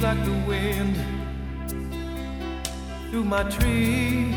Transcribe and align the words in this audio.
She's 0.00 0.06
like 0.06 0.24
the 0.24 0.32
wind 0.48 0.96
through 3.10 3.24
my 3.24 3.42
tree. 3.50 4.34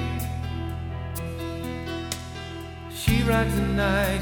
She 2.93 3.23
rides 3.23 3.55
the 3.55 3.67
night 3.67 4.21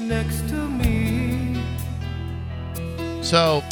next 0.00 0.48
to 0.48 0.56
me. 0.56 1.62
So 3.22 3.62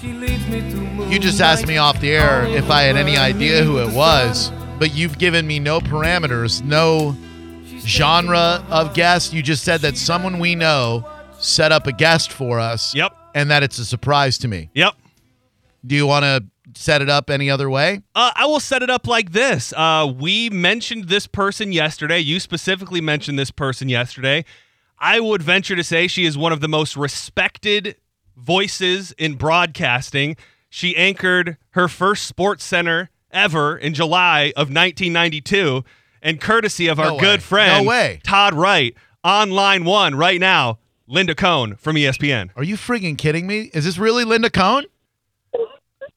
She 0.00 0.12
leads 0.14 0.48
me 0.48 0.68
through 0.72 1.06
you 1.06 1.20
just 1.20 1.40
asked 1.40 1.68
me 1.68 1.76
off 1.76 2.00
the 2.00 2.10
air 2.10 2.46
if 2.46 2.68
I 2.68 2.82
had 2.82 2.96
any 2.96 3.16
idea 3.16 3.62
who 3.62 3.78
it 3.78 3.94
was, 3.94 4.50
but 4.80 4.96
you've 4.96 5.18
given 5.18 5.46
me 5.46 5.60
no 5.60 5.78
parameters, 5.78 6.60
no 6.64 7.14
genre 7.86 8.66
of 8.68 8.94
guest. 8.94 9.32
You 9.32 9.44
just 9.44 9.62
said 9.62 9.80
that 9.82 9.96
someone 9.96 10.40
we 10.40 10.56
know 10.56 11.08
set 11.38 11.70
up 11.70 11.86
a 11.86 11.92
guest 11.92 12.32
for 12.32 12.58
us. 12.58 12.96
Yep. 12.96 13.16
And 13.36 13.48
that 13.52 13.62
it's 13.62 13.78
a 13.78 13.84
surprise 13.84 14.38
to 14.38 14.48
me. 14.48 14.70
Yep. 14.74 14.94
Do 15.86 15.94
you 15.94 16.06
want 16.06 16.24
to 16.24 16.44
set 16.80 17.02
it 17.02 17.10
up 17.10 17.28
any 17.30 17.50
other 17.50 17.68
way? 17.68 18.00
Uh, 18.14 18.32
I 18.34 18.46
will 18.46 18.60
set 18.60 18.82
it 18.82 18.90
up 18.90 19.06
like 19.06 19.32
this. 19.32 19.72
Uh, 19.76 20.12
we 20.18 20.48
mentioned 20.50 21.08
this 21.08 21.26
person 21.26 21.72
yesterday. 21.72 22.18
You 22.18 22.40
specifically 22.40 23.00
mentioned 23.00 23.38
this 23.38 23.50
person 23.50 23.88
yesterday. 23.88 24.44
I 24.98 25.20
would 25.20 25.42
venture 25.42 25.76
to 25.76 25.84
say 25.84 26.06
she 26.06 26.24
is 26.24 26.38
one 26.38 26.52
of 26.52 26.60
the 26.60 26.68
most 26.68 26.96
respected 26.96 27.96
voices 28.36 29.12
in 29.18 29.34
broadcasting. 29.34 30.36
She 30.70 30.96
anchored 30.96 31.56
her 31.70 31.88
first 31.88 32.34
SportsCenter 32.34 33.08
ever 33.30 33.76
in 33.76 33.92
July 33.94 34.52
of 34.56 34.68
1992. 34.68 35.84
And 36.22 36.40
courtesy 36.40 36.86
of 36.86 36.98
our 36.98 37.10
No 37.10 37.18
good 37.18 37.42
friend, 37.42 37.84
No 37.84 37.88
way. 37.90 38.20
Todd 38.24 38.54
Wright, 38.54 38.94
on 39.22 39.50
line 39.50 39.84
one 39.84 40.14
right 40.14 40.40
now, 40.40 40.78
Linda 41.06 41.34
Cohn 41.34 41.76
from 41.76 41.96
ESPN. 41.96 42.48
Are 42.56 42.64
you 42.64 42.76
friggin' 42.76 43.18
kidding 43.18 43.46
me? 43.46 43.70
Is 43.74 43.84
this 43.84 43.98
really 43.98 44.24
Linda 44.24 44.48
Cohn? 44.48 44.86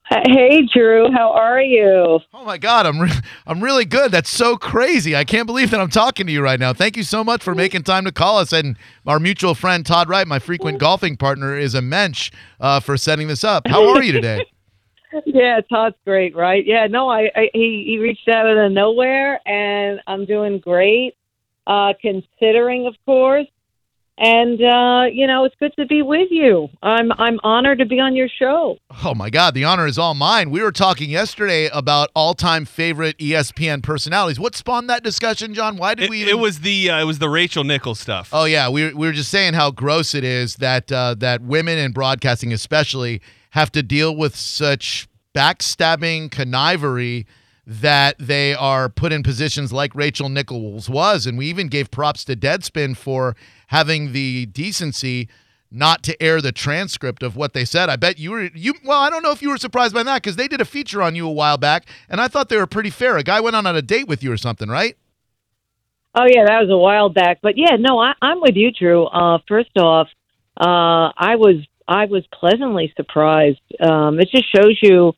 Hey, 0.10 0.66
Drew, 0.74 1.12
how 1.12 1.32
are 1.34 1.62
you? 1.62 2.20
Oh 2.34 2.46
my 2.46 2.58
God, 2.58 2.86
I'm 2.86 3.00
re- 3.00 3.12
I'm 3.46 3.62
really 3.62 3.84
good. 3.84 4.12
That's 4.12 4.30
so 4.30 4.56
crazy. 4.58 5.16
I 5.16 5.26
can't 5.26 5.46
believe 5.46 5.70
that 5.72 5.82
I'm 5.82 5.90
talking 5.90 6.26
to 6.28 6.32
you 6.32 6.42
right 6.42 6.60
now. 6.60 6.72
Thank 6.72 6.96
you 6.96 7.04
so 7.04 7.24
much 7.26 7.44
for 7.44 7.54
making 7.54 7.84
time 7.84 8.06
to 8.06 8.12
call 8.14 8.38
us. 8.38 8.54
And 8.54 8.78
our 9.06 9.20
mutual 9.20 9.54
friend 9.54 9.86
Todd 9.86 10.08
Wright, 10.08 10.26
my 10.26 10.40
frequent 10.40 10.80
golfing 10.80 11.18
partner, 11.18 11.58
is 11.58 11.76
a 11.76 11.82
mensch 11.82 12.32
uh, 12.62 12.80
for 12.80 12.96
setting 12.96 13.28
this 13.28 13.44
up. 13.44 13.68
How 13.68 13.90
are 13.90 14.04
you 14.04 14.14
today? 14.14 14.46
Yeah, 15.26 15.62
Todd's 15.72 15.96
great, 16.06 16.36
right? 16.36 16.64
Yeah, 16.66 16.86
no, 16.88 17.10
I, 17.10 17.32
I 17.34 17.50
he 17.54 17.86
he 17.88 17.98
reached 17.98 18.28
out 18.28 18.46
out 18.46 18.58
of 18.58 18.72
nowhere, 18.74 19.40
and 19.48 20.02
I'm 20.06 20.26
doing 20.26 20.60
great, 20.60 21.16
uh, 21.66 21.94
considering, 22.02 22.88
of 22.88 22.96
course. 23.06 23.48
And 24.20 24.60
uh, 24.62 25.04
you 25.12 25.28
know, 25.28 25.46
it's 25.46 25.56
good 25.60 25.74
to 25.78 25.86
be 25.86 26.02
with 26.02 26.30
you. 26.32 26.70
I'm 26.82 27.12
I'm 27.14 27.40
honored 27.44 27.78
to 27.80 27.86
be 27.86 28.00
on 28.00 28.16
your 28.16 28.28
show. 28.28 28.78
Oh 29.06 29.14
my 29.14 29.30
God, 29.30 29.54
the 29.54 29.64
honor 29.64 29.86
is 29.86 30.00
all 30.00 30.16
mine. 30.16 30.50
We 30.50 30.64
were 30.64 30.72
talking 30.72 31.10
yesterday 31.10 31.70
about 31.72 32.10
all-time 32.16 32.66
favorite 32.66 33.16
ESPN 33.20 33.84
personalities. 33.84 34.40
What 34.40 34.56
spawned 34.56 34.90
that 34.90 35.04
discussion, 35.04 35.54
John? 35.54 35.78
Why 35.78 35.94
did 35.94 36.06
It, 36.06 36.10
we? 36.10 36.28
it 36.28 36.40
was 36.40 36.62
the 36.62 36.90
uh, 36.90 37.02
it 37.02 37.04
was 37.04 37.20
the 37.20 37.30
Rachel 37.30 37.64
Nichols 37.64 38.00
stuff. 38.00 38.30
Oh 38.34 38.46
yeah, 38.46 38.70
we 38.70 38.92
we 38.92 39.06
were 39.06 39.14
just 39.14 39.30
saying 39.30 39.54
how 39.54 39.70
gross 39.70 40.16
it 40.16 40.24
is 40.24 40.56
that 40.56 40.92
uh, 40.92 41.14
that 41.20 41.42
women 41.42 41.78
in 41.78 41.92
broadcasting, 41.92 42.52
especially, 42.52 43.22
have 43.52 43.72
to 43.74 43.84
deal 43.84 44.16
with 44.16 44.36
such 44.36 45.08
backstabbing 45.36 46.30
connivery 46.32 47.26
that 47.70 48.16
they 48.18 48.56
are 48.56 48.88
put 48.90 49.12
in 49.12 49.22
positions 49.22 49.74
like 49.74 49.94
Rachel 49.94 50.30
Nichols 50.30 50.90
was, 50.90 51.28
and 51.28 51.38
we 51.38 51.48
even 51.48 51.68
gave 51.68 51.92
props 51.92 52.24
to 52.26 52.36
Deadspin 52.36 52.96
for 52.96 53.36
having 53.68 54.12
the 54.12 54.48
decency 54.48 55.30
not 55.70 56.04
to 56.04 56.22
air 56.22 56.42
the 56.42 56.52
transcript 56.52 57.24
of 57.24 57.36
what 57.36 57.54
they 57.54 57.66
said. 57.66 57.90
I 57.90 57.96
bet 57.96 58.20
you 58.20 58.32
were 58.32 58.50
you. 58.54 58.74
Well, 58.86 59.00
I 59.00 59.10
don't 59.10 59.24
know 59.24 59.32
if 59.32 59.42
you 59.42 59.50
were 59.50 59.58
surprised 59.58 59.94
by 59.94 60.04
that 60.04 60.22
because 60.22 60.36
they 60.36 60.48
did 60.48 60.62
a 60.62 60.66
feature 60.66 61.02
on 61.02 61.16
you 61.16 61.28
a 61.28 61.32
while 61.32 61.58
back, 61.58 61.86
and 62.10 62.22
I 62.22 62.28
thought 62.28 62.50
they 62.50 62.58
were 62.58 62.68
pretty 62.68 62.90
fair. 62.90 63.18
A 63.18 63.24
guy 63.24 63.40
went 63.42 63.56
on 63.56 63.66
on 63.66 63.76
a 63.76 63.82
date 63.82 64.08
with 64.08 64.24
you 64.24 64.32
or 64.32 64.38
something, 64.38 64.70
right? 64.70 64.98
Oh 66.16 66.26
yeah, 66.28 66.46
that 66.46 66.62
was 66.62 66.70
a 66.72 66.78
while 66.78 67.10
back, 67.10 67.40
but 67.44 67.58
yeah, 67.58 67.76
no, 67.78 68.00
I, 68.00 68.14
I'm 68.22 68.42
with 68.42 68.56
you, 68.56 68.72
Drew. 68.72 69.06
Uh, 69.06 69.40
first 69.48 69.78
off, 69.78 70.08
uh, 70.60 71.14
I 71.16 71.36
was 71.36 71.64
I 71.88 72.06
was 72.06 72.26
pleasantly 72.28 72.92
surprised. 72.96 73.60
Um, 73.80 74.20
it 74.20 74.30
just 74.32 74.46
shows 74.54 74.78
you 74.82 75.14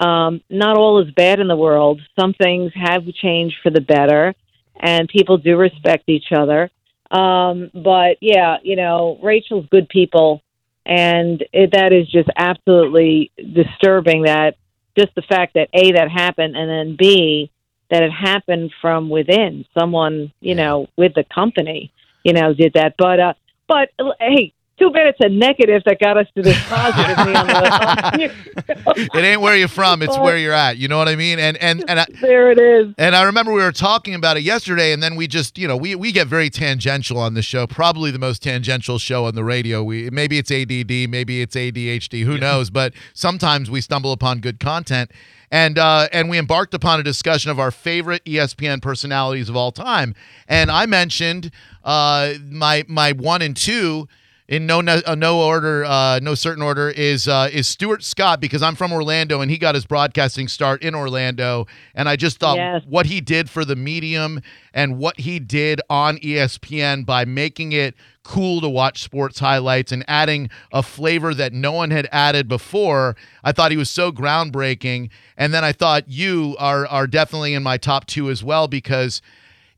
um, 0.00 0.42
not 0.48 0.76
all 0.76 1.02
is 1.02 1.12
bad 1.12 1.40
in 1.40 1.48
the 1.48 1.56
world. 1.56 2.00
Some 2.18 2.34
things 2.34 2.72
have 2.74 3.02
changed 3.14 3.56
for 3.62 3.70
the 3.70 3.80
better, 3.80 4.34
and 4.78 5.08
people 5.08 5.38
do 5.38 5.56
respect 5.56 6.04
each 6.08 6.26
other. 6.36 6.70
Um, 7.10 7.70
but 7.74 8.18
yeah, 8.20 8.56
you 8.62 8.76
know, 8.76 9.18
Rachel's 9.22 9.66
good 9.70 9.88
people, 9.88 10.42
and 10.86 11.44
it, 11.52 11.72
that 11.72 11.92
is 11.92 12.08
just 12.10 12.28
absolutely 12.36 13.30
disturbing. 13.36 14.22
That 14.22 14.56
just 14.98 15.14
the 15.14 15.22
fact 15.22 15.54
that 15.54 15.68
a 15.72 15.92
that 15.92 16.10
happened, 16.10 16.56
and 16.56 16.68
then 16.68 16.96
b 16.98 17.50
that 17.90 18.02
it 18.02 18.10
happened 18.10 18.72
from 18.80 19.08
within 19.10 19.64
someone, 19.78 20.32
you 20.40 20.54
know, 20.54 20.88
with 20.96 21.14
the 21.14 21.24
company, 21.24 21.92
you 22.24 22.32
know, 22.32 22.54
did 22.54 22.72
that. 22.74 22.94
But 22.98 23.20
uh, 23.20 23.34
but 23.68 23.90
hey, 24.18 24.52
too 24.78 24.90
bad 24.90 25.06
it's 25.08 25.18
a 25.20 25.28
negative 25.28 25.82
that 25.84 25.98
got 26.00 26.16
us 26.16 26.26
to 26.34 26.42
this 26.42 26.58
positive. 26.68 27.26
me 27.26 27.34
on 27.34 27.46
the- 27.46 29.10
it 29.14 29.24
ain't 29.24 29.40
where 29.40 29.56
you're 29.56 29.68
from 29.68 30.02
it's 30.02 30.18
where 30.18 30.36
you're 30.36 30.52
at 30.52 30.76
you 30.76 30.88
know 30.88 30.98
what 30.98 31.08
i 31.08 31.14
mean 31.16 31.38
and 31.38 31.56
and 31.58 31.84
and 31.88 32.00
I, 32.00 32.06
there 32.20 32.50
it 32.50 32.58
is. 32.58 32.94
and 32.98 33.14
i 33.14 33.22
remember 33.22 33.52
we 33.52 33.62
were 33.62 33.72
talking 33.72 34.14
about 34.14 34.36
it 34.36 34.42
yesterday 34.42 34.92
and 34.92 35.02
then 35.02 35.16
we 35.16 35.26
just 35.26 35.58
you 35.58 35.68
know 35.68 35.76
we 35.76 35.94
we 35.94 36.12
get 36.12 36.26
very 36.26 36.50
tangential 36.50 37.18
on 37.18 37.34
the 37.34 37.42
show 37.42 37.66
probably 37.66 38.10
the 38.10 38.18
most 38.18 38.42
tangential 38.42 38.98
show 38.98 39.26
on 39.26 39.34
the 39.34 39.44
radio 39.44 39.82
we 39.82 40.10
maybe 40.10 40.38
it's 40.38 40.50
add 40.50 40.68
maybe 40.70 41.42
it's 41.42 41.56
adhd 41.56 42.24
who 42.24 42.38
knows 42.38 42.70
but 42.70 42.92
sometimes 43.12 43.70
we 43.70 43.80
stumble 43.80 44.12
upon 44.12 44.40
good 44.40 44.58
content 44.60 45.10
and 45.50 45.78
uh, 45.78 46.08
and 46.12 46.28
we 46.28 46.36
embarked 46.38 46.74
upon 46.74 46.98
a 46.98 47.02
discussion 47.04 47.48
of 47.48 47.60
our 47.60 47.70
favorite 47.70 48.24
ESPN 48.24 48.82
personalities 48.82 49.48
of 49.48 49.54
all 49.54 49.70
time. 49.70 50.16
And 50.48 50.68
I 50.68 50.86
mentioned 50.86 51.52
uh, 51.84 52.34
my 52.50 52.84
my 52.88 53.12
one 53.12 53.40
and 53.40 53.56
two 53.56 54.08
in 54.46 54.66
no 54.66 54.82
no, 54.82 55.00
uh, 55.06 55.14
no 55.14 55.40
order, 55.40 55.84
uh, 55.86 56.18
no 56.20 56.34
certain 56.34 56.62
order 56.62 56.90
is 56.90 57.26
uh, 57.28 57.48
is 57.50 57.66
Stuart 57.66 58.04
Scott 58.04 58.40
because 58.40 58.62
I'm 58.62 58.74
from 58.74 58.92
Orlando 58.92 59.40
and 59.40 59.50
he 59.50 59.56
got 59.56 59.74
his 59.74 59.86
broadcasting 59.86 60.48
start 60.48 60.82
in 60.82 60.94
Orlando, 60.94 61.66
and 61.94 62.08
I 62.10 62.16
just 62.16 62.38
thought 62.38 62.56
Yes. 62.56 62.82
what 62.86 63.06
he 63.06 63.22
did 63.22 63.48
for 63.48 63.64
the 63.64 63.74
medium 63.74 64.40
and 64.74 64.98
what 64.98 65.20
he 65.20 65.38
did 65.38 65.80
on 65.88 66.18
ESPN 66.18 67.06
by 67.06 67.24
making 67.24 67.72
it 67.72 67.94
cool 68.22 68.60
to 68.60 68.68
watch 68.68 69.02
sports 69.02 69.38
highlights 69.38 69.92
and 69.92 70.04
adding 70.08 70.50
a 70.72 70.82
flavor 70.82 71.32
that 71.32 71.52
no 71.54 71.72
one 71.72 71.90
had 71.90 72.06
added 72.12 72.46
before. 72.46 73.16
I 73.42 73.52
thought 73.52 73.70
he 73.70 73.76
was 73.78 73.90
so 73.90 74.12
groundbreaking, 74.12 75.08
and 75.38 75.54
then 75.54 75.64
I 75.64 75.72
thought 75.72 76.04
you 76.06 76.54
are 76.58 76.86
are 76.86 77.06
definitely 77.06 77.54
in 77.54 77.62
my 77.62 77.78
top 77.78 78.04
two 78.06 78.28
as 78.28 78.44
well 78.44 78.68
because 78.68 79.22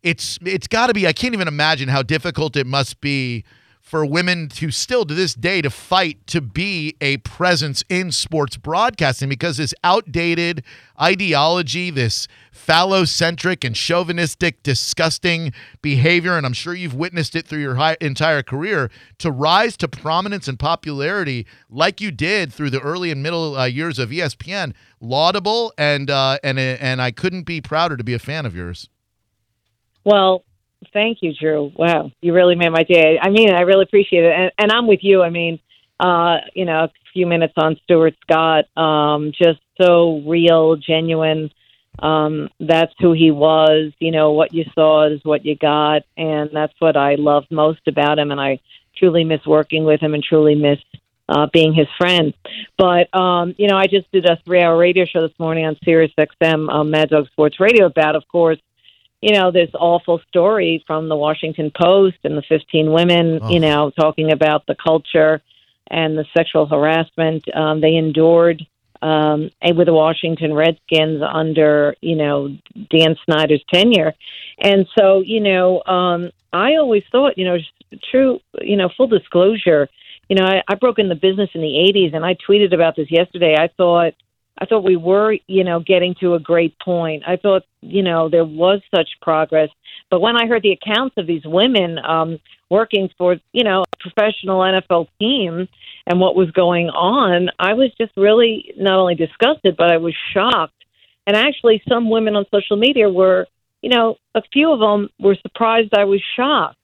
it's 0.02 0.40
it's 0.42 0.66
got 0.66 0.88
to 0.88 0.94
be. 0.94 1.06
I 1.06 1.12
can't 1.12 1.34
even 1.34 1.46
imagine 1.46 1.88
how 1.88 2.02
difficult 2.02 2.56
it 2.56 2.66
must 2.66 3.00
be 3.00 3.44
for 3.86 4.04
women 4.04 4.48
to 4.48 4.72
still 4.72 5.04
to 5.04 5.14
this 5.14 5.32
day 5.32 5.62
to 5.62 5.70
fight 5.70 6.26
to 6.26 6.40
be 6.40 6.96
a 7.00 7.18
presence 7.18 7.84
in 7.88 8.10
sports 8.10 8.56
broadcasting 8.56 9.28
because 9.28 9.58
this 9.58 9.72
outdated 9.84 10.64
ideology, 11.00 11.90
this 11.90 12.26
phallocentric 12.52 13.64
and 13.64 13.76
chauvinistic, 13.76 14.60
disgusting 14.64 15.52
behavior, 15.82 16.36
and 16.36 16.44
I'm 16.44 16.52
sure 16.52 16.74
you've 16.74 16.96
witnessed 16.96 17.36
it 17.36 17.46
through 17.46 17.60
your 17.60 17.76
entire 18.00 18.42
career, 18.42 18.90
to 19.18 19.30
rise 19.30 19.76
to 19.76 19.86
prominence 19.86 20.48
and 20.48 20.58
popularity 20.58 21.46
like 21.70 22.00
you 22.00 22.10
did 22.10 22.52
through 22.52 22.70
the 22.70 22.80
early 22.80 23.12
and 23.12 23.22
middle 23.22 23.56
uh, 23.56 23.66
years 23.66 24.00
of 24.00 24.10
ESPN, 24.10 24.74
laudable, 25.00 25.72
and 25.78 26.10
uh, 26.10 26.38
and 26.42 26.58
and 26.58 27.00
I 27.00 27.12
couldn't 27.12 27.44
be 27.44 27.60
prouder 27.60 27.96
to 27.96 28.02
be 28.02 28.14
a 28.14 28.18
fan 28.18 28.46
of 28.46 28.56
yours. 28.56 28.88
Well, 30.02 30.44
thank 30.92 31.18
you, 31.22 31.32
Drew. 31.34 31.72
Wow, 31.76 32.10
you 32.20 32.32
really 32.32 32.54
made 32.54 32.70
my 32.70 32.82
day. 32.82 33.18
I 33.20 33.30
mean, 33.30 33.52
I 33.52 33.62
really 33.62 33.84
appreciate 33.84 34.24
it, 34.24 34.32
and, 34.32 34.52
and 34.58 34.72
I'm 34.72 34.86
with 34.86 35.00
you. 35.02 35.22
I 35.22 35.30
mean, 35.30 35.58
uh, 36.00 36.38
you 36.54 36.64
know, 36.64 36.84
a 36.84 36.92
few 37.12 37.26
minutes 37.26 37.54
on 37.56 37.76
Stuart 37.84 38.14
Scott, 38.22 38.64
um, 38.76 39.32
just 39.32 39.60
so 39.80 40.22
real, 40.26 40.76
genuine. 40.76 41.50
Um, 41.98 42.50
that's 42.60 42.92
who 42.98 43.12
he 43.12 43.30
was. 43.30 43.92
You 43.98 44.10
know, 44.10 44.32
what 44.32 44.52
you 44.52 44.64
saw 44.74 45.10
is 45.10 45.20
what 45.24 45.44
you 45.44 45.56
got, 45.56 46.02
and 46.16 46.50
that's 46.52 46.74
what 46.78 46.96
I 46.96 47.14
loved 47.14 47.50
most 47.50 47.80
about 47.86 48.18
him. 48.18 48.30
And 48.30 48.40
I 48.40 48.60
truly 48.96 49.24
miss 49.24 49.46
working 49.46 49.84
with 49.84 50.00
him, 50.00 50.14
and 50.14 50.22
truly 50.22 50.54
miss 50.54 50.78
uh, 51.28 51.46
being 51.52 51.74
his 51.74 51.88
friend. 51.96 52.34
But 52.78 53.14
um, 53.18 53.54
you 53.58 53.68
know, 53.68 53.76
I 53.76 53.86
just 53.86 54.10
did 54.12 54.26
a 54.26 54.36
three-hour 54.44 54.76
radio 54.76 55.04
show 55.04 55.26
this 55.26 55.38
morning 55.38 55.66
on 55.66 55.76
Sirius 55.84 56.12
XM, 56.18 56.70
um, 56.70 56.90
Mad 56.90 57.10
Dog 57.10 57.26
Sports 57.28 57.60
Radio, 57.60 57.86
about, 57.86 58.16
of 58.16 58.26
course, 58.28 58.58
you 59.22 59.32
know, 59.34 59.50
this 59.50 59.70
awful 59.74 60.20
story 60.28 60.84
from 60.86 61.08
the 61.08 61.16
Washington 61.16 61.70
Post 61.74 62.16
and 62.24 62.36
the 62.36 62.42
15 62.48 62.92
women, 62.92 63.40
Oh. 63.42 63.48
you 63.50 63.60
know, 63.60 63.90
talking 63.98 64.30
about 64.32 64.66
the 64.66 64.76
culture 64.76 65.42
and 65.88 66.18
the 66.18 66.24
sexual 66.36 66.66
harassment 66.66 67.44
um, 67.54 67.80
they 67.80 67.94
endured 67.94 68.66
um, 69.02 69.50
and 69.62 69.76
with 69.76 69.86
the 69.86 69.92
Washington 69.92 70.52
Redskins 70.54 71.22
under, 71.22 71.94
you 72.00 72.16
know, 72.16 72.48
Dan 72.90 73.16
Snyder's 73.24 73.62
tenure. 73.72 74.14
And 74.58 74.86
so, 74.98 75.20
you 75.20 75.40
know, 75.40 75.82
um, 75.84 76.30
I 76.52 76.76
always 76.76 77.02
thought, 77.12 77.36
you 77.36 77.44
know, 77.44 77.58
true, 78.10 78.40
you 78.60 78.76
know, 78.76 78.88
full 78.96 79.06
disclosure, 79.06 79.88
you 80.28 80.36
know, 80.36 80.44
I, 80.44 80.62
I 80.66 80.74
broke 80.74 80.98
in 80.98 81.08
the 81.08 81.14
business 81.14 81.50
in 81.54 81.60
the 81.60 81.68
'80s, 81.94 82.14
and 82.14 82.24
I 82.24 82.34
tweeted 82.34 82.74
about 82.74 82.96
this 82.96 83.10
yesterday. 83.10 83.54
I 83.56 83.68
thought, 83.76 84.14
I 84.58 84.64
thought 84.64 84.84
we 84.84 84.96
were, 84.96 85.36
you 85.46 85.64
know, 85.64 85.80
getting 85.80 86.14
to 86.20 86.34
a 86.34 86.40
great 86.40 86.78
point. 86.78 87.24
I 87.26 87.36
thought, 87.36 87.64
you 87.82 88.02
know, 88.02 88.28
there 88.28 88.44
was 88.44 88.80
such 88.94 89.08
progress. 89.20 89.68
But 90.10 90.20
when 90.20 90.36
I 90.36 90.46
heard 90.46 90.62
the 90.62 90.72
accounts 90.72 91.16
of 91.18 91.26
these 91.26 91.44
women 91.44 91.98
um, 91.98 92.38
working 92.70 93.10
for, 93.18 93.36
you 93.52 93.64
know, 93.64 93.82
a 93.82 93.96
professional 94.00 94.60
NFL 94.60 95.08
team 95.18 95.68
and 96.06 96.20
what 96.20 96.36
was 96.36 96.50
going 96.52 96.88
on, 96.88 97.50
I 97.58 97.74
was 97.74 97.90
just 97.98 98.12
really 98.16 98.72
not 98.76 98.98
only 98.98 99.14
disgusted, 99.14 99.76
but 99.76 99.90
I 99.90 99.98
was 99.98 100.14
shocked. 100.32 100.72
And 101.26 101.36
actually, 101.36 101.82
some 101.88 102.08
women 102.08 102.36
on 102.36 102.46
social 102.54 102.76
media 102.76 103.10
were, 103.10 103.46
you 103.82 103.90
know, 103.90 104.16
a 104.34 104.42
few 104.52 104.72
of 104.72 104.80
them 104.80 105.10
were 105.18 105.36
surprised 105.42 105.92
I 105.92 106.04
was 106.04 106.22
shocked. 106.36 106.78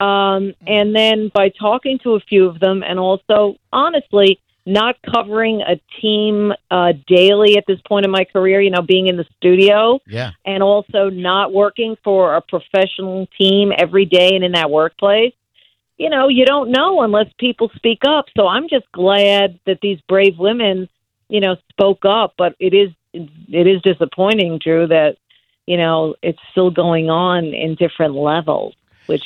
Um, 0.00 0.54
and 0.66 0.94
then 0.96 1.30
by 1.32 1.50
talking 1.50 1.98
to 2.02 2.14
a 2.14 2.20
few 2.20 2.46
of 2.46 2.58
them, 2.58 2.82
and 2.82 2.98
also 2.98 3.56
honestly, 3.72 4.40
not 4.64 4.96
covering 5.12 5.60
a 5.62 5.80
team 6.00 6.52
uh, 6.70 6.92
daily 7.06 7.56
at 7.56 7.64
this 7.66 7.80
point 7.88 8.04
in 8.04 8.10
my 8.10 8.24
career, 8.24 8.60
you 8.60 8.70
know, 8.70 8.82
being 8.82 9.08
in 9.08 9.16
the 9.16 9.26
studio 9.36 9.98
Yeah. 10.06 10.30
and 10.44 10.62
also 10.62 11.10
not 11.10 11.52
working 11.52 11.96
for 12.04 12.36
a 12.36 12.40
professional 12.40 13.26
team 13.38 13.72
every 13.76 14.04
day 14.04 14.34
and 14.34 14.44
in 14.44 14.52
that 14.52 14.70
workplace, 14.70 15.34
you 15.98 16.10
know, 16.10 16.28
you 16.28 16.44
don't 16.44 16.70
know 16.70 17.02
unless 17.02 17.26
people 17.38 17.70
speak 17.74 18.00
up. 18.06 18.26
So 18.36 18.46
I'm 18.46 18.68
just 18.68 18.90
glad 18.92 19.58
that 19.66 19.80
these 19.82 20.00
brave 20.08 20.38
women, 20.38 20.88
you 21.28 21.40
know, 21.40 21.56
spoke 21.70 22.04
up. 22.04 22.34
But 22.38 22.54
it 22.58 22.72
is 22.74 22.90
it 23.12 23.66
is 23.66 23.82
disappointing, 23.82 24.58
Drew, 24.58 24.86
that 24.86 25.16
you 25.66 25.76
know 25.76 26.14
it's 26.22 26.38
still 26.50 26.70
going 26.70 27.10
on 27.10 27.46
in 27.46 27.74
different 27.74 28.14
levels, 28.14 28.74
which 29.06 29.22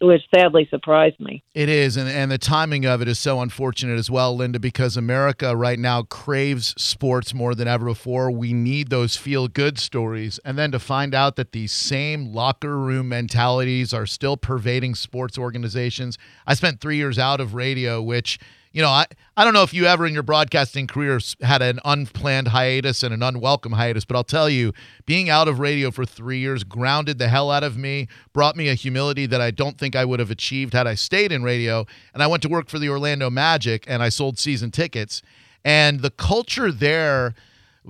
which 0.00 0.22
sadly 0.34 0.68
surprised 0.70 1.18
me. 1.18 1.42
It 1.52 1.68
is, 1.68 1.96
and, 1.96 2.08
and 2.08 2.30
the 2.30 2.38
timing 2.38 2.86
of 2.86 3.02
it 3.02 3.08
is 3.08 3.18
so 3.18 3.40
unfortunate 3.40 3.98
as 3.98 4.10
well, 4.10 4.36
Linda, 4.36 4.60
because 4.60 4.96
America 4.96 5.56
right 5.56 5.78
now 5.78 6.02
craves 6.02 6.74
sports 6.80 7.34
more 7.34 7.54
than 7.54 7.66
ever 7.66 7.86
before. 7.86 8.30
We 8.30 8.52
need 8.52 8.90
those 8.90 9.16
feel 9.16 9.48
good 9.48 9.78
stories. 9.78 10.38
And 10.44 10.56
then 10.56 10.70
to 10.72 10.78
find 10.78 11.14
out 11.14 11.36
that 11.36 11.52
these 11.52 11.72
same 11.72 12.32
locker 12.32 12.78
room 12.78 13.08
mentalities 13.08 13.92
are 13.92 14.06
still 14.06 14.36
pervading 14.36 14.94
sports 14.94 15.36
organizations. 15.36 16.18
I 16.46 16.54
spent 16.54 16.80
three 16.80 16.96
years 16.96 17.18
out 17.18 17.40
of 17.40 17.54
radio, 17.54 18.00
which 18.00 18.38
you 18.74 18.82
know, 18.82 18.88
I, 18.88 19.06
I 19.36 19.44
don't 19.44 19.54
know 19.54 19.62
if 19.62 19.72
you 19.72 19.86
ever 19.86 20.04
in 20.04 20.12
your 20.12 20.24
broadcasting 20.24 20.88
career 20.88 21.20
had 21.40 21.62
an 21.62 21.78
unplanned 21.84 22.48
hiatus 22.48 23.04
and 23.04 23.14
an 23.14 23.22
unwelcome 23.22 23.72
hiatus, 23.72 24.04
but 24.04 24.16
I'll 24.16 24.24
tell 24.24 24.50
you, 24.50 24.72
being 25.06 25.30
out 25.30 25.46
of 25.46 25.60
radio 25.60 25.92
for 25.92 26.04
three 26.04 26.38
years 26.38 26.64
grounded 26.64 27.18
the 27.18 27.28
hell 27.28 27.52
out 27.52 27.62
of 27.62 27.76
me, 27.76 28.08
brought 28.32 28.56
me 28.56 28.68
a 28.68 28.74
humility 28.74 29.26
that 29.26 29.40
I 29.40 29.52
don't 29.52 29.78
think 29.78 29.94
I 29.94 30.04
would 30.04 30.18
have 30.18 30.32
achieved 30.32 30.74
had 30.74 30.88
I 30.88 30.96
stayed 30.96 31.30
in 31.30 31.44
radio. 31.44 31.86
And 32.12 32.20
I 32.20 32.26
went 32.26 32.42
to 32.42 32.48
work 32.48 32.68
for 32.68 32.80
the 32.80 32.88
Orlando 32.88 33.30
Magic 33.30 33.84
and 33.86 34.02
I 34.02 34.08
sold 34.08 34.40
season 34.40 34.72
tickets. 34.72 35.22
And 35.64 36.00
the 36.00 36.10
culture 36.10 36.72
there, 36.72 37.36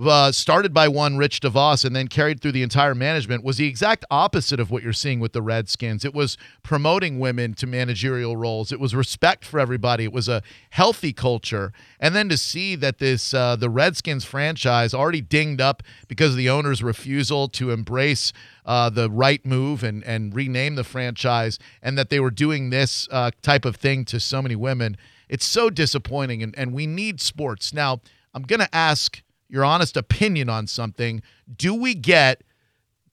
uh, 0.03 0.31
started 0.31 0.73
by 0.73 0.87
one 0.87 1.17
Rich 1.17 1.39
DeVos 1.39 1.85
and 1.85 1.95
then 1.95 2.07
carried 2.07 2.41
through 2.41 2.51
the 2.51 2.63
entire 2.63 2.93
management 2.93 3.43
was 3.43 3.57
the 3.57 3.67
exact 3.67 4.03
opposite 4.11 4.59
of 4.59 4.69
what 4.69 4.83
you're 4.83 4.93
seeing 4.93 5.19
with 5.19 5.31
the 5.31 5.41
Redskins. 5.41 6.03
It 6.03 6.13
was 6.13 6.37
promoting 6.63 7.19
women 7.19 7.53
to 7.55 7.67
managerial 7.67 8.35
roles. 8.35 8.71
It 8.71 8.79
was 8.79 8.93
respect 8.93 9.45
for 9.45 9.59
everybody. 9.59 10.03
It 10.03 10.11
was 10.11 10.27
a 10.27 10.41
healthy 10.71 11.13
culture. 11.13 11.71
And 11.99 12.13
then 12.13 12.27
to 12.29 12.37
see 12.37 12.75
that 12.75 12.97
this 12.97 13.33
uh, 13.33 13.55
the 13.55 13.69
Redskins 13.69 14.25
franchise 14.25 14.93
already 14.93 15.21
dinged 15.21 15.61
up 15.61 15.81
because 16.07 16.31
of 16.31 16.37
the 16.37 16.49
owner's 16.49 16.83
refusal 16.83 17.47
to 17.49 17.71
embrace 17.71 18.33
uh, 18.65 18.89
the 18.89 19.09
right 19.09 19.45
move 19.45 19.83
and 19.83 20.03
and 20.03 20.35
rename 20.35 20.75
the 20.75 20.83
franchise, 20.83 21.57
and 21.81 21.97
that 21.97 22.09
they 22.09 22.19
were 22.19 22.31
doing 22.31 22.69
this 22.69 23.07
uh, 23.11 23.31
type 23.41 23.63
of 23.63 23.77
thing 23.77 24.03
to 24.05 24.19
so 24.19 24.41
many 24.41 24.55
women. 24.55 24.97
It's 25.29 25.45
so 25.45 25.69
disappointing, 25.69 26.43
and, 26.43 26.53
and 26.57 26.73
we 26.73 26.85
need 26.85 27.19
sports. 27.19 27.73
Now, 27.73 28.01
I'm 28.33 28.43
going 28.43 28.59
to 28.59 28.75
ask 28.75 29.23
your 29.55 29.65
honest 29.65 29.95
opinion 29.95 30.49
on 30.49 30.67
something. 30.67 31.23
Do 31.55 31.73
we 31.73 31.95
get 31.95 32.43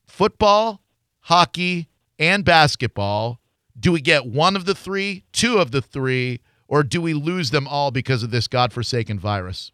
football, 0.05 0.81
hockey, 1.21 1.87
and 2.19 2.43
basketball? 2.43 3.39
Do 3.79 3.93
we 3.93 4.01
get 4.01 4.25
one 4.25 4.57
of 4.57 4.65
the 4.65 4.75
three, 4.75 5.23
two 5.31 5.57
of 5.57 5.71
the 5.71 5.81
three, 5.81 6.41
or 6.67 6.83
do 6.83 7.01
we 7.01 7.13
lose 7.13 7.51
them 7.51 7.65
all 7.65 7.91
because 7.91 8.23
of 8.23 8.31
this 8.31 8.49
godforsaken 8.49 9.19
virus? 9.19 9.71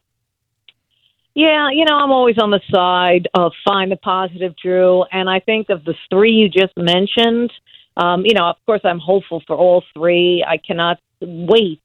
Yeah, 1.33 1.69
you 1.71 1.85
know, 1.85 1.97
I'm 1.97 2.11
always 2.11 2.37
on 2.37 2.51
the 2.51 2.61
side 2.71 3.27
of 3.33 3.51
find 3.65 3.91
the 3.91 3.95
positive, 3.95 4.53
Drew. 4.61 5.03
And 5.11 5.29
I 5.29 5.39
think 5.39 5.69
of 5.69 5.83
the 5.85 5.95
three 6.09 6.31
you 6.31 6.49
just 6.49 6.73
mentioned, 6.77 7.51
um, 7.97 8.25
you 8.25 8.33
know, 8.33 8.45
of 8.45 8.57
course, 8.65 8.81
I'm 8.83 8.99
hopeful 8.99 9.41
for 9.47 9.55
all 9.55 9.83
three. 9.93 10.45
I 10.47 10.57
cannot 10.57 10.99
wait 11.21 11.83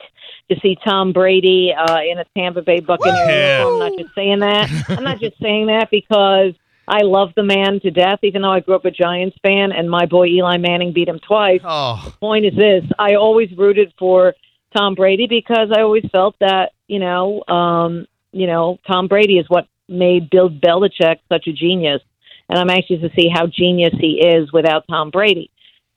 to 0.51 0.59
see 0.61 0.77
Tom 0.85 1.13
Brady 1.13 1.73
uh, 1.77 2.01
in 2.01 2.19
a 2.19 2.25
Tampa 2.37 2.63
Bay 2.63 2.81
Buccaneer 2.81 3.25
uniform. 3.25 3.75
I'm 3.75 3.79
not 3.79 3.99
just 3.99 4.15
saying 4.15 4.39
that. 4.41 4.71
I'm 4.89 5.05
not 5.05 5.19
just 5.21 5.39
saying 5.41 5.67
that 5.67 5.89
because 5.91 6.55
I 6.87 7.03
love 7.03 7.31
the 7.35 7.43
man 7.43 7.81
to 7.81 7.91
death, 7.91 8.19
even 8.23 8.43
though 8.43 8.51
I 8.53 8.61
grew 8.61 8.75
up 8.75 8.85
a 8.85 8.91
Giants 8.91 9.37
fan 9.43 9.73
and 9.73 9.91
my 9.91 10.07
boy 10.07 10.27
Eli 10.27 10.59
Manning 10.59 10.93
beat 10.93 11.09
him 11.09 11.19
twice 11.27 11.61
Oh, 11.65 12.15
point 12.21 12.45
is 12.45 12.55
this 12.55 12.85
I 12.99 13.15
always 13.15 13.51
rooted 13.57 13.95
for 13.99 14.35
Tom 14.77 14.95
Brady 14.95 15.27
because 15.27 15.71
I 15.75 15.81
always 15.81 16.05
felt 16.13 16.37
that, 16.41 16.73
you 16.87 16.99
know, 16.99 17.43
um, 17.49 18.07
you 18.33 18.47
know, 18.47 18.79
Tom 18.87 19.09
Brady 19.09 19.39
is 19.39 19.47
what 19.49 19.67
made 19.89 20.29
Bill 20.31 20.51
Belichick 20.51 21.19
such 21.31 21.47
a 21.47 21.53
genius. 21.53 22.03
And 22.49 22.59
I'm 22.59 22.69
anxious 22.69 23.01
to 23.01 23.11
see 23.17 23.31
how 23.33 23.47
genius 23.47 23.95
he 23.99 24.21
is 24.21 24.53
without 24.53 24.85
Tom 24.89 25.11
Brady. 25.11 25.51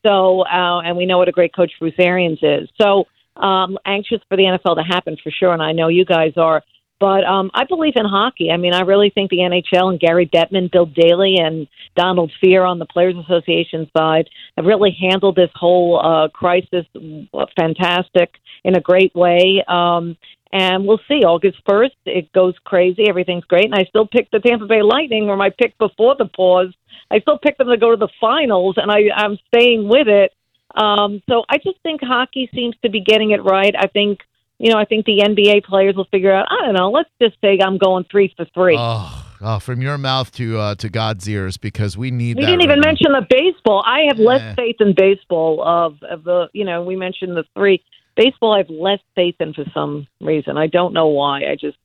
So, 0.05 0.41
uh, 0.41 0.79
and 0.79 0.95
we 0.95 1.05
know 1.05 1.17
what 1.17 1.27
a 1.27 1.33
great 1.33 1.53
coach 1.53 1.71
Bruce 1.79 1.95
Arians 1.99 2.39
is. 2.41 2.69
So, 2.81 3.05
um, 3.41 3.77
anxious 3.85 4.19
for 4.29 4.37
the 4.37 4.43
NFL 4.43 4.75
to 4.75 4.83
happen 4.83 5.17
for 5.21 5.31
sure, 5.31 5.53
and 5.53 5.61
I 5.61 5.71
know 5.71 5.87
you 5.87 6.05
guys 6.05 6.33
are. 6.37 6.63
But 6.99 7.25
um, 7.25 7.51
I 7.53 7.65
believe 7.65 7.93
in 7.95 8.05
hockey. 8.05 8.49
I 8.49 8.57
mean, 8.57 8.73
I 8.73 8.81
really 8.81 9.11
think 9.13 9.29
the 9.29 9.37
NHL 9.37 9.91
and 9.91 9.99
Gary 9.99 10.25
Bettman, 10.25 10.71
Bill 10.71 10.87
Daly, 10.87 11.35
and 11.37 11.67
Donald 11.95 12.31
Fehr 12.43 12.67
on 12.67 12.79
the 12.79 12.87
Players 12.87 13.15
Association 13.23 13.89
side 13.95 14.29
have 14.57 14.65
really 14.65 14.97
handled 14.99 15.35
this 15.35 15.51
whole 15.53 16.01
uh, 16.03 16.27
crisis 16.29 16.85
uh, 16.95 17.45
fantastic 17.55 18.31
in 18.63 18.75
a 18.75 18.81
great 18.81 19.13
way. 19.13 19.63
Um, 19.67 20.17
and 20.51 20.87
we'll 20.87 20.99
see. 21.07 21.23
August 21.23 21.57
1st, 21.69 21.91
it 22.05 22.33
goes 22.33 22.55
crazy. 22.63 23.05
Everything's 23.07 23.43
great. 23.45 23.65
And 23.65 23.75
I 23.75 23.83
still 23.83 24.07
picked 24.07 24.31
the 24.31 24.39
Tampa 24.39 24.65
Bay 24.65 24.81
Lightning, 24.81 25.29
or 25.29 25.37
my 25.37 25.51
pick 25.51 25.77
before 25.77 26.15
the 26.17 26.25
pause. 26.25 26.73
I 27.11 27.19
still 27.19 27.37
picked 27.37 27.59
them 27.59 27.67
to 27.67 27.77
go 27.77 27.91
to 27.91 27.97
the 27.97 28.09
finals, 28.19 28.75
and 28.77 28.91
I, 28.91 29.09
I'm 29.15 29.37
staying 29.53 29.87
with 29.87 30.07
it. 30.07 30.31
Um, 30.75 31.21
so 31.29 31.43
I 31.49 31.57
just 31.57 31.81
think 31.83 32.01
hockey 32.03 32.49
seems 32.53 32.75
to 32.83 32.89
be 32.89 33.01
getting 33.01 33.31
it 33.31 33.43
right. 33.43 33.73
I 33.77 33.87
think, 33.87 34.19
you 34.59 34.71
know, 34.71 34.77
I 34.77 34.85
think 34.85 35.05
the 35.05 35.19
NBA 35.19 35.63
players 35.63 35.95
will 35.95 36.05
figure 36.05 36.33
out, 36.33 36.47
I 36.49 36.65
don't 36.65 36.75
know, 36.75 36.91
let's 36.91 37.09
just 37.21 37.35
say 37.41 37.59
I'm 37.63 37.77
going 37.77 38.05
three 38.09 38.33
for 38.35 38.45
three. 38.53 38.75
oh, 38.77 39.25
oh, 39.41 39.59
from 39.59 39.81
your 39.81 39.97
mouth 39.97 40.31
to 40.33 40.57
uh, 40.57 40.75
to 40.75 40.89
God's 40.89 41.27
ears, 41.27 41.57
because 41.57 41.97
we 41.97 42.11
need. 42.11 42.37
we 42.37 42.41
didn't 42.41 42.59
right 42.59 42.65
even 42.65 42.79
now. 42.79 42.87
mention 42.87 43.11
the 43.11 43.25
baseball. 43.29 43.83
I 43.85 44.05
have 44.07 44.19
less 44.19 44.55
faith 44.55 44.77
in 44.79 44.93
baseball 44.95 45.63
of, 45.63 46.01
of 46.03 46.23
the, 46.23 46.49
you 46.53 46.65
know, 46.65 46.83
we 46.83 46.95
mentioned 46.95 47.35
the 47.37 47.45
three. 47.55 47.83
Baseball, 48.15 48.53
I 48.53 48.57
have 48.59 48.69
less 48.69 48.99
faith 49.15 49.35
in 49.39 49.53
for 49.53 49.65
some 49.73 50.07
reason. 50.21 50.57
I 50.57 50.67
don't 50.67 50.91
know 50.91 51.07
why. 51.07 51.41
I 51.43 51.55
just, 51.59 51.77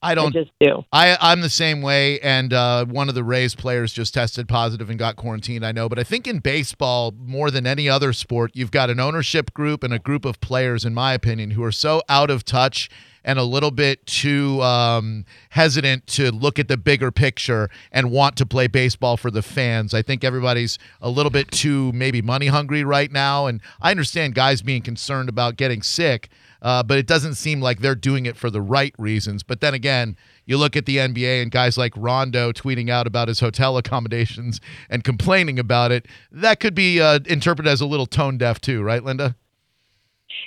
I 0.00 0.12
I 0.12 0.14
don't. 0.14 0.32
just 0.32 0.50
do. 0.60 0.84
I, 0.92 1.16
I'm 1.20 1.40
the 1.40 1.48
same 1.48 1.82
way, 1.82 2.20
and 2.20 2.52
uh, 2.52 2.84
one 2.84 3.08
of 3.08 3.14
the 3.14 3.24
Rays 3.24 3.54
players 3.54 3.92
just 3.92 4.14
tested 4.14 4.48
positive 4.48 4.90
and 4.90 4.98
got 4.98 5.16
quarantined. 5.16 5.66
I 5.66 5.72
know, 5.72 5.88
but 5.88 5.98
I 5.98 6.04
think 6.04 6.26
in 6.26 6.38
baseball, 6.38 7.12
more 7.18 7.50
than 7.50 7.66
any 7.66 7.88
other 7.88 8.12
sport, 8.12 8.52
you've 8.54 8.70
got 8.70 8.90
an 8.90 9.00
ownership 9.00 9.52
group 9.54 9.82
and 9.82 9.92
a 9.92 9.98
group 9.98 10.24
of 10.24 10.40
players, 10.40 10.84
in 10.84 10.94
my 10.94 11.14
opinion, 11.14 11.52
who 11.52 11.64
are 11.64 11.72
so 11.72 12.02
out 12.08 12.30
of 12.30 12.44
touch 12.44 12.88
and 13.24 13.38
a 13.38 13.42
little 13.42 13.70
bit 13.70 14.06
too 14.06 14.62
um, 14.62 15.24
hesitant 15.50 16.06
to 16.06 16.30
look 16.30 16.58
at 16.58 16.68
the 16.68 16.76
bigger 16.76 17.10
picture 17.10 17.68
and 17.92 18.10
want 18.10 18.36
to 18.36 18.46
play 18.46 18.66
baseball 18.68 19.16
for 19.16 19.30
the 19.30 19.42
fans. 19.42 19.92
I 19.92 20.02
think 20.02 20.24
everybody's 20.24 20.78
a 21.00 21.10
little 21.10 21.30
bit 21.30 21.50
too 21.50 21.92
maybe 21.92 22.22
money 22.22 22.46
hungry 22.46 22.84
right 22.84 23.10
now, 23.10 23.46
and 23.46 23.60
I 23.80 23.90
understand 23.90 24.34
guys 24.34 24.62
being 24.62 24.82
concerned 24.82 25.28
about 25.28 25.56
getting 25.56 25.82
sick. 25.82 26.30
Uh, 26.60 26.82
but 26.82 26.98
it 26.98 27.06
doesn't 27.06 27.34
seem 27.34 27.60
like 27.60 27.80
they're 27.80 27.94
doing 27.94 28.26
it 28.26 28.36
for 28.36 28.50
the 28.50 28.60
right 28.60 28.94
reasons. 28.98 29.42
But 29.42 29.60
then 29.60 29.74
again, 29.74 30.16
you 30.44 30.56
look 30.56 30.76
at 30.76 30.86
the 30.86 30.96
NBA 30.96 31.42
and 31.42 31.50
guys 31.50 31.78
like 31.78 31.92
Rondo 31.96 32.52
tweeting 32.52 32.90
out 32.90 33.06
about 33.06 33.28
his 33.28 33.40
hotel 33.40 33.76
accommodations 33.78 34.60
and 34.90 35.04
complaining 35.04 35.58
about 35.58 35.92
it. 35.92 36.06
That 36.32 36.60
could 36.60 36.74
be 36.74 37.00
uh, 37.00 37.20
interpreted 37.26 37.70
as 37.70 37.80
a 37.80 37.86
little 37.86 38.06
tone 38.06 38.38
deaf 38.38 38.60
too, 38.60 38.82
right, 38.82 39.02
Linda? 39.02 39.36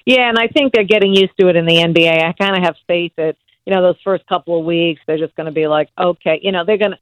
Yeah, 0.06 0.30
and 0.30 0.38
I 0.38 0.48
think 0.48 0.74
they're 0.74 0.84
getting 0.84 1.13
used 1.13 1.34
to 1.39 1.48
it 1.48 1.56
in 1.56 1.65
the 1.65 1.75
NBA. 1.75 2.24
I 2.24 2.34
kind 2.34 2.58
of 2.58 2.63
have 2.63 2.75
faith 2.88 3.13
that 3.18 3.36
you 3.65 3.74
know 3.74 3.82
those 3.82 3.98
first 4.03 4.25
couple 4.25 4.58
of 4.60 4.65
weeks 4.65 5.01
they're 5.06 5.18
just 5.18 5.36
going 5.36 5.46
to 5.46 5.51
be 5.51 5.68
like, 5.68 5.89
okay, 5.98 6.39
you 6.41 6.51
know, 6.51 6.65
they're 6.65 6.77
going 6.77 6.91
to. 6.91 6.98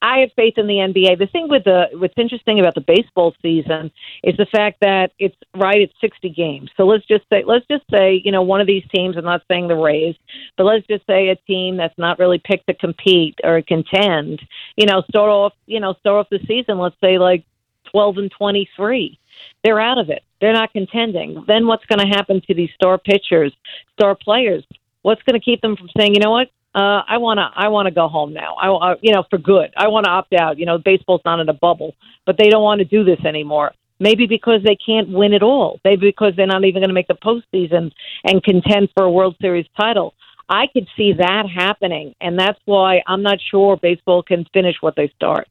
I 0.00 0.18
have 0.20 0.30
faith 0.34 0.54
in 0.56 0.66
the 0.66 0.74
NBA. 0.76 1.18
The 1.18 1.26
thing 1.26 1.48
with 1.48 1.64
the 1.64 1.88
what's 1.94 2.14
interesting 2.16 2.58
about 2.58 2.74
the 2.74 2.80
baseball 2.80 3.34
season 3.42 3.90
is 4.22 4.36
the 4.36 4.46
fact 4.46 4.78
that 4.80 5.12
it's 5.18 5.36
right. 5.54 5.82
at 5.82 5.90
sixty 6.00 6.30
games. 6.30 6.70
So 6.76 6.86
let's 6.86 7.04
just 7.06 7.24
say, 7.28 7.44
let's 7.46 7.66
just 7.70 7.84
say, 7.90 8.20
you 8.24 8.32
know, 8.32 8.42
one 8.42 8.60
of 8.60 8.66
these 8.66 8.84
teams. 8.94 9.16
I'm 9.16 9.24
not 9.24 9.42
saying 9.48 9.68
the 9.68 9.74
Rays, 9.74 10.16
but 10.56 10.64
let's 10.64 10.86
just 10.86 11.06
say 11.06 11.28
a 11.28 11.36
team 11.36 11.76
that's 11.76 11.98
not 11.98 12.18
really 12.18 12.40
picked 12.42 12.66
to 12.68 12.74
compete 12.74 13.38
or 13.44 13.60
contend. 13.62 14.40
You 14.76 14.86
know, 14.86 15.02
start 15.08 15.28
off, 15.30 15.52
you 15.66 15.80
know, 15.80 15.94
start 16.00 16.26
off 16.26 16.30
the 16.30 16.40
season. 16.46 16.78
Let's 16.78 16.96
say 17.02 17.18
like 17.18 17.44
twelve 17.90 18.16
and 18.16 18.30
twenty 18.30 18.68
three. 18.76 19.18
they're 19.62 19.80
out 19.80 19.98
of 19.98 20.10
it. 20.10 20.22
They're 20.40 20.52
not 20.52 20.72
contending. 20.72 21.44
Then 21.46 21.66
what's 21.66 21.86
going 21.86 22.00
to 22.00 22.16
happen 22.16 22.40
to 22.46 22.54
these 22.54 22.70
star 22.74 22.98
pitchers, 22.98 23.52
star 23.92 24.14
players? 24.14 24.64
What's 25.02 25.22
going 25.22 25.38
to 25.38 25.44
keep 25.44 25.60
them 25.60 25.76
from 25.76 25.88
saying, 25.96 26.14
you 26.14 26.20
know 26.20 26.30
what? 26.30 26.48
Uh, 26.74 27.02
I 27.06 27.18
want 27.18 27.38
to. 27.38 27.48
I 27.54 27.68
want 27.68 27.86
to 27.86 27.94
go 27.94 28.08
home 28.08 28.32
now. 28.32 28.54
I, 28.54 28.96
you 29.00 29.12
know, 29.12 29.24
for 29.30 29.38
good. 29.38 29.72
I 29.76 29.88
want 29.88 30.06
to 30.06 30.10
opt 30.10 30.32
out. 30.34 30.58
You 30.58 30.66
know, 30.66 30.78
baseball's 30.78 31.20
not 31.24 31.38
in 31.38 31.48
a 31.48 31.52
bubble, 31.52 31.94
but 32.26 32.36
they 32.36 32.48
don't 32.48 32.64
want 32.64 32.80
to 32.80 32.84
do 32.84 33.04
this 33.04 33.24
anymore. 33.24 33.72
Maybe 34.00 34.26
because 34.26 34.60
they 34.64 34.76
can't 34.76 35.08
win 35.10 35.32
it 35.32 35.42
all. 35.42 35.78
Maybe 35.84 36.08
because 36.08 36.32
they're 36.36 36.48
not 36.48 36.64
even 36.64 36.82
going 36.82 36.88
to 36.88 36.94
make 36.94 37.06
the 37.06 37.14
postseason 37.14 37.92
and 38.24 38.42
contend 38.42 38.88
for 38.96 39.04
a 39.04 39.10
World 39.10 39.36
Series 39.40 39.66
title. 39.80 40.14
I 40.48 40.66
could 40.72 40.88
see 40.96 41.12
that 41.12 41.44
happening, 41.48 42.14
and 42.20 42.38
that's 42.38 42.58
why 42.64 43.02
I'm 43.06 43.22
not 43.22 43.38
sure 43.50 43.76
baseball 43.76 44.22
can 44.22 44.44
finish 44.52 44.76
what 44.80 44.94
they 44.96 45.12
start. 45.16 45.48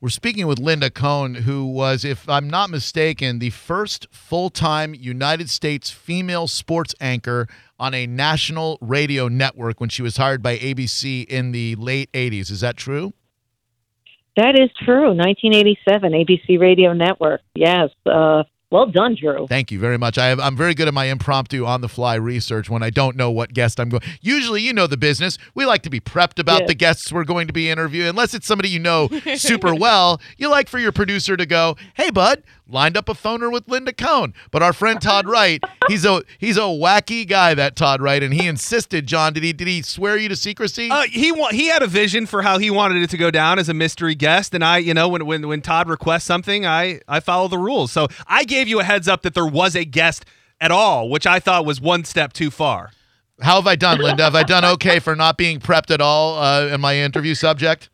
We're 0.00 0.08
speaking 0.08 0.48
with 0.48 0.58
Linda 0.58 0.90
Cohn, 0.90 1.34
who 1.34 1.64
was, 1.64 2.04
if 2.04 2.28
I'm 2.28 2.50
not 2.50 2.70
mistaken, 2.70 3.38
the 3.38 3.50
first 3.50 4.08
full 4.10 4.50
time 4.50 4.94
United 4.94 5.48
States 5.48 5.90
female 5.90 6.48
sports 6.48 6.92
anchor 7.00 7.46
on 7.82 7.94
a 7.94 8.06
national 8.06 8.78
radio 8.80 9.26
network 9.26 9.80
when 9.80 9.88
she 9.90 10.02
was 10.02 10.16
hired 10.16 10.40
by 10.40 10.56
ABC 10.56 11.24
in 11.26 11.50
the 11.50 11.74
late 11.74 12.10
80s. 12.12 12.48
Is 12.48 12.60
that 12.60 12.76
true? 12.76 13.12
That 14.36 14.54
is 14.58 14.70
true. 14.84 15.08
1987, 15.14 16.12
ABC 16.12 16.60
Radio 16.60 16.92
Network. 16.92 17.40
Yes. 17.56 17.90
Uh, 18.06 18.44
well 18.70 18.86
done, 18.86 19.16
Drew. 19.20 19.46
Thank 19.48 19.70
you 19.72 19.78
very 19.80 19.98
much. 19.98 20.16
I 20.16 20.28
have, 20.28 20.38
I'm 20.40 20.56
very 20.56 20.74
good 20.74 20.86
at 20.88 20.94
my 20.94 21.06
impromptu 21.06 21.66
on 21.66 21.80
the 21.82 21.88
fly 21.88 22.14
research 22.14 22.70
when 22.70 22.82
I 22.84 22.88
don't 22.88 23.16
know 23.16 23.30
what 23.32 23.52
guest 23.52 23.78
I'm 23.80 23.88
going. 23.90 24.02
Usually, 24.22 24.62
you 24.62 24.72
know 24.72 24.86
the 24.86 24.96
business. 24.96 25.36
We 25.54 25.66
like 25.66 25.82
to 25.82 25.90
be 25.90 26.00
prepped 26.00 26.38
about 26.38 26.62
Yeah. 26.62 26.66
the 26.68 26.74
guests 26.74 27.12
we're 27.12 27.24
going 27.24 27.48
to 27.48 27.52
be 27.52 27.68
interviewing. 27.68 28.08
Unless 28.08 28.32
it's 28.32 28.46
somebody 28.46 28.68
you 28.70 28.78
know 28.78 29.08
super 29.36 29.74
well, 29.74 30.20
you 30.38 30.48
like 30.48 30.70
for 30.70 30.78
your 30.78 30.92
producer 30.92 31.36
to 31.36 31.44
go, 31.44 31.76
"Hey, 31.94 32.08
bud, 32.10 32.42
lined 32.72 32.96
up 32.96 33.08
a 33.08 33.14
phoner 33.14 33.52
with 33.52 33.68
Linda 33.68 33.92
Cohn." 33.92 34.34
But 34.50 34.62
our 34.62 34.72
friend 34.72 35.00
Todd 35.00 35.26
Wright, 35.28 35.62
he's 35.88 36.04
a 36.04 36.22
he's 36.38 36.56
a 36.56 36.60
wacky 36.62 37.26
guy. 37.28 37.54
That 37.54 37.76
Todd 37.76 38.00
Wright, 38.00 38.22
and 38.22 38.32
he 38.34 38.46
insisted. 38.46 39.06
John, 39.06 39.32
did 39.32 39.42
he 39.42 39.52
did 39.52 39.68
he 39.68 39.82
swear 39.82 40.16
you 40.16 40.28
to 40.28 40.36
secrecy? 40.36 40.90
Uh, 40.90 41.02
he 41.02 41.30
wa- 41.32 41.50
he 41.50 41.68
had 41.68 41.82
a 41.82 41.86
vision 41.86 42.26
for 42.26 42.42
how 42.42 42.58
he 42.58 42.70
wanted 42.70 43.02
it 43.02 43.10
to 43.10 43.16
go 43.16 43.30
down 43.30 43.58
as 43.58 43.68
a 43.68 43.74
mystery 43.74 44.14
guest, 44.14 44.54
and 44.54 44.64
I, 44.64 44.78
you 44.78 44.94
know, 44.94 45.08
when 45.08 45.26
when 45.26 45.46
when 45.48 45.60
Todd 45.62 45.88
requests 45.88 46.24
something, 46.24 46.66
I 46.66 47.00
I 47.06 47.20
follow 47.20 47.48
the 47.48 47.58
rules. 47.58 47.92
So 47.92 48.08
I 48.26 48.44
gave 48.44 48.68
you 48.68 48.80
a 48.80 48.84
heads 48.84 49.08
up 49.08 49.22
that 49.22 49.34
there 49.34 49.46
was 49.46 49.76
a 49.76 49.84
guest 49.84 50.24
at 50.60 50.70
all, 50.70 51.08
which 51.08 51.26
I 51.26 51.40
thought 51.40 51.66
was 51.66 51.80
one 51.80 52.04
step 52.04 52.32
too 52.32 52.50
far. 52.50 52.90
How 53.40 53.56
have 53.56 53.66
I 53.66 53.74
done, 53.74 53.98
Linda? 53.98 54.22
Have 54.22 54.36
I 54.36 54.44
done 54.44 54.64
okay 54.64 55.00
for 55.00 55.16
not 55.16 55.36
being 55.36 55.58
prepped 55.58 55.90
at 55.90 56.00
all 56.00 56.38
uh, 56.38 56.66
in 56.68 56.80
my 56.80 56.96
interview 56.96 57.34
subject? 57.34 57.88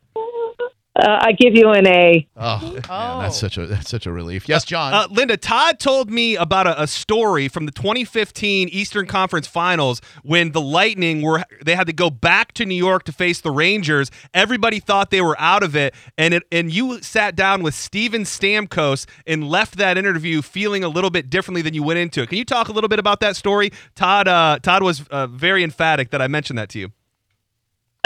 Uh, 0.99 1.19
I 1.21 1.31
give 1.31 1.55
you 1.55 1.69
an 1.69 1.87
A. 1.87 2.27
Oh, 2.35 2.59
man, 2.73 2.81
that's 3.21 3.39
such 3.39 3.57
a 3.57 3.65
that's 3.65 3.89
such 3.89 4.05
a 4.05 4.11
relief. 4.11 4.49
Yes, 4.49 4.65
John. 4.65 4.93
Uh, 4.93 5.07
Linda, 5.09 5.37
Todd 5.37 5.79
told 5.79 6.11
me 6.11 6.35
about 6.35 6.67
a, 6.67 6.83
a 6.83 6.87
story 6.87 7.47
from 7.47 7.65
the 7.65 7.71
2015 7.71 8.67
Eastern 8.69 9.07
Conference 9.07 9.47
Finals 9.47 10.01
when 10.23 10.51
the 10.51 10.61
Lightning 10.61 11.21
were 11.21 11.43
they 11.63 11.75
had 11.75 11.87
to 11.87 11.93
go 11.93 12.09
back 12.09 12.51
to 12.53 12.65
New 12.65 12.75
York 12.75 13.03
to 13.05 13.11
face 13.11 13.41
the 13.41 13.51
Rangers. 13.51 14.11
Everybody 14.33 14.79
thought 14.79 15.09
they 15.09 15.21
were 15.21 15.39
out 15.39 15.63
of 15.63 15.75
it, 15.75 15.95
and 16.17 16.33
it, 16.33 16.43
and 16.51 16.71
you 16.71 17.01
sat 17.01 17.35
down 17.35 17.63
with 17.63 17.73
Steven 17.73 18.23
Stamkos 18.23 19.05
and 19.25 19.47
left 19.47 19.77
that 19.77 19.97
interview 19.97 20.41
feeling 20.41 20.83
a 20.83 20.89
little 20.89 21.09
bit 21.09 21.29
differently 21.29 21.61
than 21.61 21.73
you 21.73 21.83
went 21.83 21.99
into 21.99 22.21
it. 22.21 22.29
Can 22.29 22.37
you 22.37 22.45
talk 22.45 22.67
a 22.67 22.71
little 22.71 22.89
bit 22.89 22.99
about 22.99 23.21
that 23.21 23.35
story? 23.35 23.71
Todd 23.95 24.27
uh, 24.27 24.59
Todd 24.61 24.83
was 24.83 25.07
uh, 25.09 25.27
very 25.27 25.63
emphatic 25.63 26.09
that 26.11 26.21
I 26.21 26.27
mentioned 26.27 26.59
that 26.59 26.69
to 26.69 26.79
you. 26.79 26.91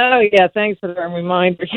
Oh 0.01 0.21
yeah, 0.31 0.47
thanks 0.53 0.79
for 0.79 0.93
the 0.93 1.01
reminder. 1.01 1.65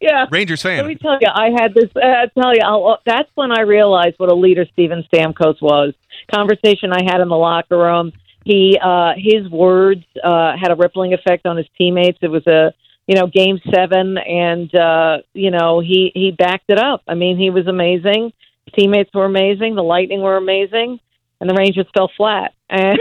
yeah. 0.00 0.26
Rangers 0.30 0.62
fan. 0.62 0.78
Let 0.78 0.86
me 0.86 0.94
tell 0.94 1.18
you, 1.20 1.28
I 1.32 1.50
had 1.50 1.74
this. 1.74 1.90
Uh, 1.94 2.00
I 2.00 2.26
tell 2.40 2.54
you, 2.54 2.62
I'll, 2.64 2.98
that's 3.04 3.30
when 3.34 3.50
I 3.50 3.62
realized 3.62 4.14
what 4.18 4.30
a 4.30 4.34
leader 4.34 4.64
Steven 4.72 5.04
Stamkos 5.12 5.60
was. 5.60 5.94
Conversation 6.32 6.92
I 6.92 7.02
had 7.04 7.20
in 7.20 7.28
the 7.28 7.36
locker 7.36 7.78
room. 7.78 8.12
He, 8.44 8.78
uh, 8.82 9.12
his 9.16 9.48
words 9.50 10.04
uh, 10.22 10.56
had 10.56 10.70
a 10.70 10.76
rippling 10.76 11.12
effect 11.12 11.46
on 11.46 11.56
his 11.56 11.66
teammates. 11.76 12.18
It 12.22 12.28
was 12.28 12.46
a, 12.46 12.72
you 13.06 13.14
know, 13.14 13.26
game 13.26 13.60
seven, 13.74 14.16
and 14.18 14.72
uh, 14.74 15.18
you 15.34 15.50
know, 15.50 15.80
he 15.80 16.12
he 16.14 16.30
backed 16.30 16.70
it 16.70 16.78
up. 16.78 17.02
I 17.08 17.14
mean, 17.14 17.36
he 17.36 17.50
was 17.50 17.66
amazing. 17.66 18.32
His 18.66 18.74
teammates 18.74 19.10
were 19.12 19.24
amazing. 19.24 19.74
The 19.74 19.82
Lightning 19.82 20.22
were 20.22 20.36
amazing, 20.36 21.00
and 21.40 21.50
the 21.50 21.54
Rangers 21.54 21.86
fell 21.94 22.10
flat. 22.16 22.54
And 22.70 22.98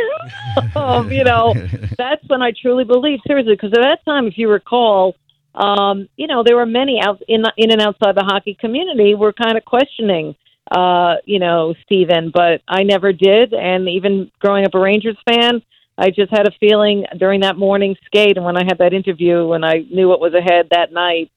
um, 0.77 1.11
you 1.11 1.25
know, 1.25 1.53
that's 1.97 2.23
when 2.27 2.41
I 2.41 2.53
truly 2.59 2.85
believed 2.85 3.23
seriously 3.27 3.55
because 3.55 3.73
at 3.73 3.81
that 3.81 4.05
time, 4.05 4.27
if 4.27 4.37
you 4.37 4.49
recall, 4.49 5.17
um, 5.57 6.07
you 6.15 6.27
know, 6.27 6.43
there 6.43 6.55
were 6.55 6.67
many 6.67 7.01
out 7.01 7.21
in 7.27 7.43
in 7.57 7.71
and 7.71 7.81
outside 7.81 8.15
the 8.15 8.23
hockey 8.23 8.53
community 8.53 9.15
were 9.15 9.33
kind 9.33 9.57
of 9.57 9.65
questioning, 9.65 10.35
uh, 10.71 11.15
you 11.25 11.39
know, 11.39 11.73
Steven, 11.83 12.31
but 12.33 12.61
I 12.67 12.83
never 12.83 13.11
did. 13.11 13.53
And 13.53 13.89
even 13.89 14.31
growing 14.39 14.65
up 14.65 14.75
a 14.75 14.79
Rangers 14.79 15.17
fan, 15.27 15.63
I 15.97 16.11
just 16.11 16.31
had 16.31 16.47
a 16.47 16.51
feeling 16.59 17.05
during 17.17 17.41
that 17.41 17.57
morning 17.57 17.95
skate 18.05 18.37
and 18.37 18.45
when 18.45 18.55
I 18.55 18.65
had 18.65 18.77
that 18.77 18.93
interview 18.93 19.53
and 19.53 19.65
I 19.65 19.79
knew 19.89 20.07
what 20.07 20.21
was 20.21 20.35
ahead 20.35 20.69
that 20.69 20.93
night, 20.93 21.31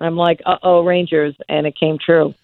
I'm 0.00 0.16
like, 0.16 0.40
uh 0.46 0.58
oh, 0.62 0.84
Rangers, 0.84 1.34
and 1.48 1.66
it 1.66 1.76
came 1.76 1.98
true. 1.98 2.34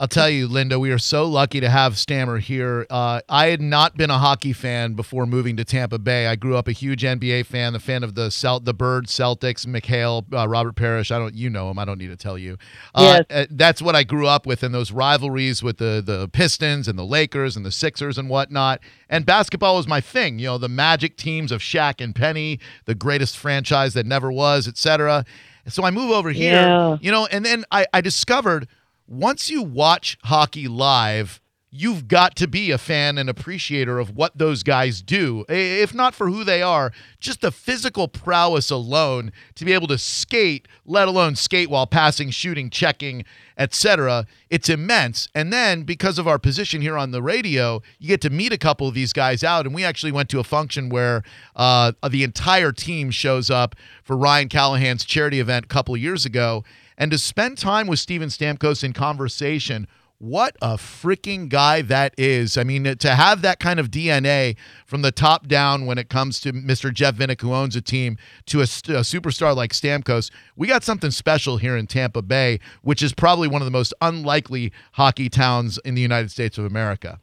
I'll 0.00 0.06
tell 0.06 0.30
you, 0.30 0.46
Linda, 0.46 0.78
we 0.78 0.92
are 0.92 0.98
so 0.98 1.24
lucky 1.26 1.58
to 1.58 1.68
have 1.68 1.98
Stammer 1.98 2.38
here. 2.38 2.86
Uh, 2.88 3.20
I 3.28 3.46
had 3.48 3.60
not 3.60 3.96
been 3.96 4.10
a 4.10 4.18
hockey 4.18 4.52
fan 4.52 4.94
before 4.94 5.26
moving 5.26 5.56
to 5.56 5.64
Tampa 5.64 5.98
Bay. 5.98 6.28
I 6.28 6.36
grew 6.36 6.56
up 6.56 6.68
a 6.68 6.72
huge 6.72 7.02
NBA 7.02 7.46
fan, 7.46 7.72
the 7.72 7.80
fan 7.80 8.04
of 8.04 8.14
the 8.14 8.30
Celt- 8.30 8.64
the 8.64 8.72
Bird 8.72 9.06
Celtics, 9.08 9.66
McHale, 9.66 10.24
uh, 10.32 10.46
Robert 10.48 10.76
Parrish. 10.76 11.10
I 11.10 11.18
don't, 11.18 11.34
you 11.34 11.50
know 11.50 11.68
him. 11.68 11.80
I 11.80 11.84
don't 11.84 11.98
need 11.98 12.08
to 12.10 12.16
tell 12.16 12.38
you. 12.38 12.58
Uh, 12.94 13.22
uh, 13.28 13.46
that's 13.50 13.82
what 13.82 13.96
I 13.96 14.04
grew 14.04 14.28
up 14.28 14.46
with, 14.46 14.62
and 14.62 14.72
those 14.72 14.92
rivalries 14.92 15.64
with 15.64 15.78
the 15.78 16.00
the 16.04 16.28
Pistons 16.28 16.86
and 16.86 16.96
the 16.96 17.04
Lakers 17.04 17.56
and 17.56 17.66
the 17.66 17.72
Sixers 17.72 18.18
and 18.18 18.28
whatnot. 18.28 18.80
And 19.10 19.26
basketball 19.26 19.76
was 19.78 19.88
my 19.88 20.00
thing. 20.00 20.38
You 20.38 20.46
know, 20.46 20.58
the 20.58 20.68
Magic 20.68 21.16
teams 21.16 21.50
of 21.50 21.60
Shaq 21.60 22.00
and 22.00 22.14
Penny, 22.14 22.60
the 22.84 22.94
greatest 22.94 23.36
franchise 23.36 23.94
that 23.94 24.06
never 24.06 24.30
was, 24.30 24.68
etc. 24.68 25.24
So 25.66 25.82
I 25.82 25.90
move 25.90 26.12
over 26.12 26.30
here, 26.30 26.52
Yeah. 26.52 26.98
you 27.00 27.10
know, 27.10 27.26
and 27.26 27.44
then 27.44 27.64
I, 27.72 27.84
I 27.92 28.00
discovered 28.00 28.68
once 29.08 29.48
you 29.48 29.62
watch 29.62 30.18
hockey 30.24 30.68
live, 30.68 31.40
you've 31.70 32.08
got 32.08 32.34
to 32.36 32.48
be 32.48 32.70
a 32.70 32.78
fan 32.78 33.18
and 33.18 33.28
appreciator 33.28 33.98
of 33.98 34.16
what 34.16 34.36
those 34.36 34.62
guys 34.62 35.02
do. 35.02 35.44
If 35.48 35.92
not 35.92 36.14
for 36.14 36.28
who 36.28 36.44
they 36.44 36.62
are, 36.62 36.92
just 37.20 37.40
the 37.40 37.50
physical 37.50 38.08
prowess 38.08 38.70
alone 38.70 39.32
to 39.54 39.64
be 39.64 39.72
able 39.72 39.86
to 39.88 39.98
skate, 39.98 40.66
let 40.86 41.08
alone 41.08 41.36
skate 41.36 41.68
while 41.68 41.86
passing, 41.86 42.30
shooting, 42.30 42.70
checking, 42.70 43.24
etc. 43.58 44.26
It's 44.48 44.68
immense. 44.68 45.28
And 45.34 45.52
then 45.52 45.82
because 45.82 46.18
of 46.18 46.26
our 46.26 46.38
position 46.38 46.80
here 46.80 46.96
on 46.96 47.10
the 47.10 47.22
radio, 47.22 47.82
you 47.98 48.08
get 48.08 48.22
to 48.22 48.30
meet 48.30 48.52
a 48.52 48.58
couple 48.58 48.88
of 48.88 48.94
these 48.94 49.12
guys 49.12 49.44
out. 49.44 49.66
And 49.66 49.74
we 49.74 49.84
actually 49.84 50.12
went 50.12 50.30
to 50.30 50.40
a 50.40 50.44
function 50.44 50.88
where 50.88 51.22
uh, 51.54 51.92
the 52.08 52.24
entire 52.24 52.72
team 52.72 53.10
shows 53.10 53.50
up 53.50 53.74
for 54.04 54.16
Ryan 54.16 54.48
Callahan's 54.48 55.04
charity 55.04 55.40
event 55.40 55.66
a 55.66 55.68
couple 55.68 55.94
of 55.94 56.00
years 56.00 56.24
ago. 56.24 56.64
And 56.98 57.12
to 57.12 57.18
spend 57.18 57.56
time 57.56 57.86
with 57.86 58.00
Steven 58.00 58.28
Stamkos 58.28 58.82
in 58.82 58.92
conversation, 58.92 59.86
what 60.18 60.56
a 60.60 60.74
freaking 60.74 61.48
guy 61.48 61.80
that 61.82 62.12
is. 62.18 62.58
I 62.58 62.64
mean, 62.64 62.96
to 62.96 63.14
have 63.14 63.40
that 63.42 63.60
kind 63.60 63.78
of 63.78 63.88
DNA 63.88 64.56
from 64.84 65.02
the 65.02 65.12
top 65.12 65.46
down 65.46 65.86
when 65.86 65.96
it 65.96 66.08
comes 66.08 66.40
to 66.40 66.52
Mr. 66.52 66.92
Jeff 66.92 67.14
Vinik, 67.14 67.40
who 67.40 67.54
owns 67.54 67.76
a 67.76 67.80
team, 67.80 68.18
to 68.46 68.58
a, 68.58 68.64
a 68.64 69.06
superstar 69.06 69.54
like 69.54 69.72
Stamkos, 69.72 70.32
we 70.56 70.66
got 70.66 70.82
something 70.82 71.12
special 71.12 71.58
here 71.58 71.76
in 71.76 71.86
Tampa 71.86 72.20
Bay, 72.20 72.58
which 72.82 73.00
is 73.00 73.14
probably 73.14 73.46
one 73.46 73.62
of 73.62 73.66
the 73.66 73.70
most 73.70 73.94
unlikely 74.00 74.72
hockey 74.94 75.28
towns 75.28 75.78
in 75.84 75.94
the 75.94 76.02
United 76.02 76.32
States 76.32 76.58
of 76.58 76.64
America. 76.64 77.20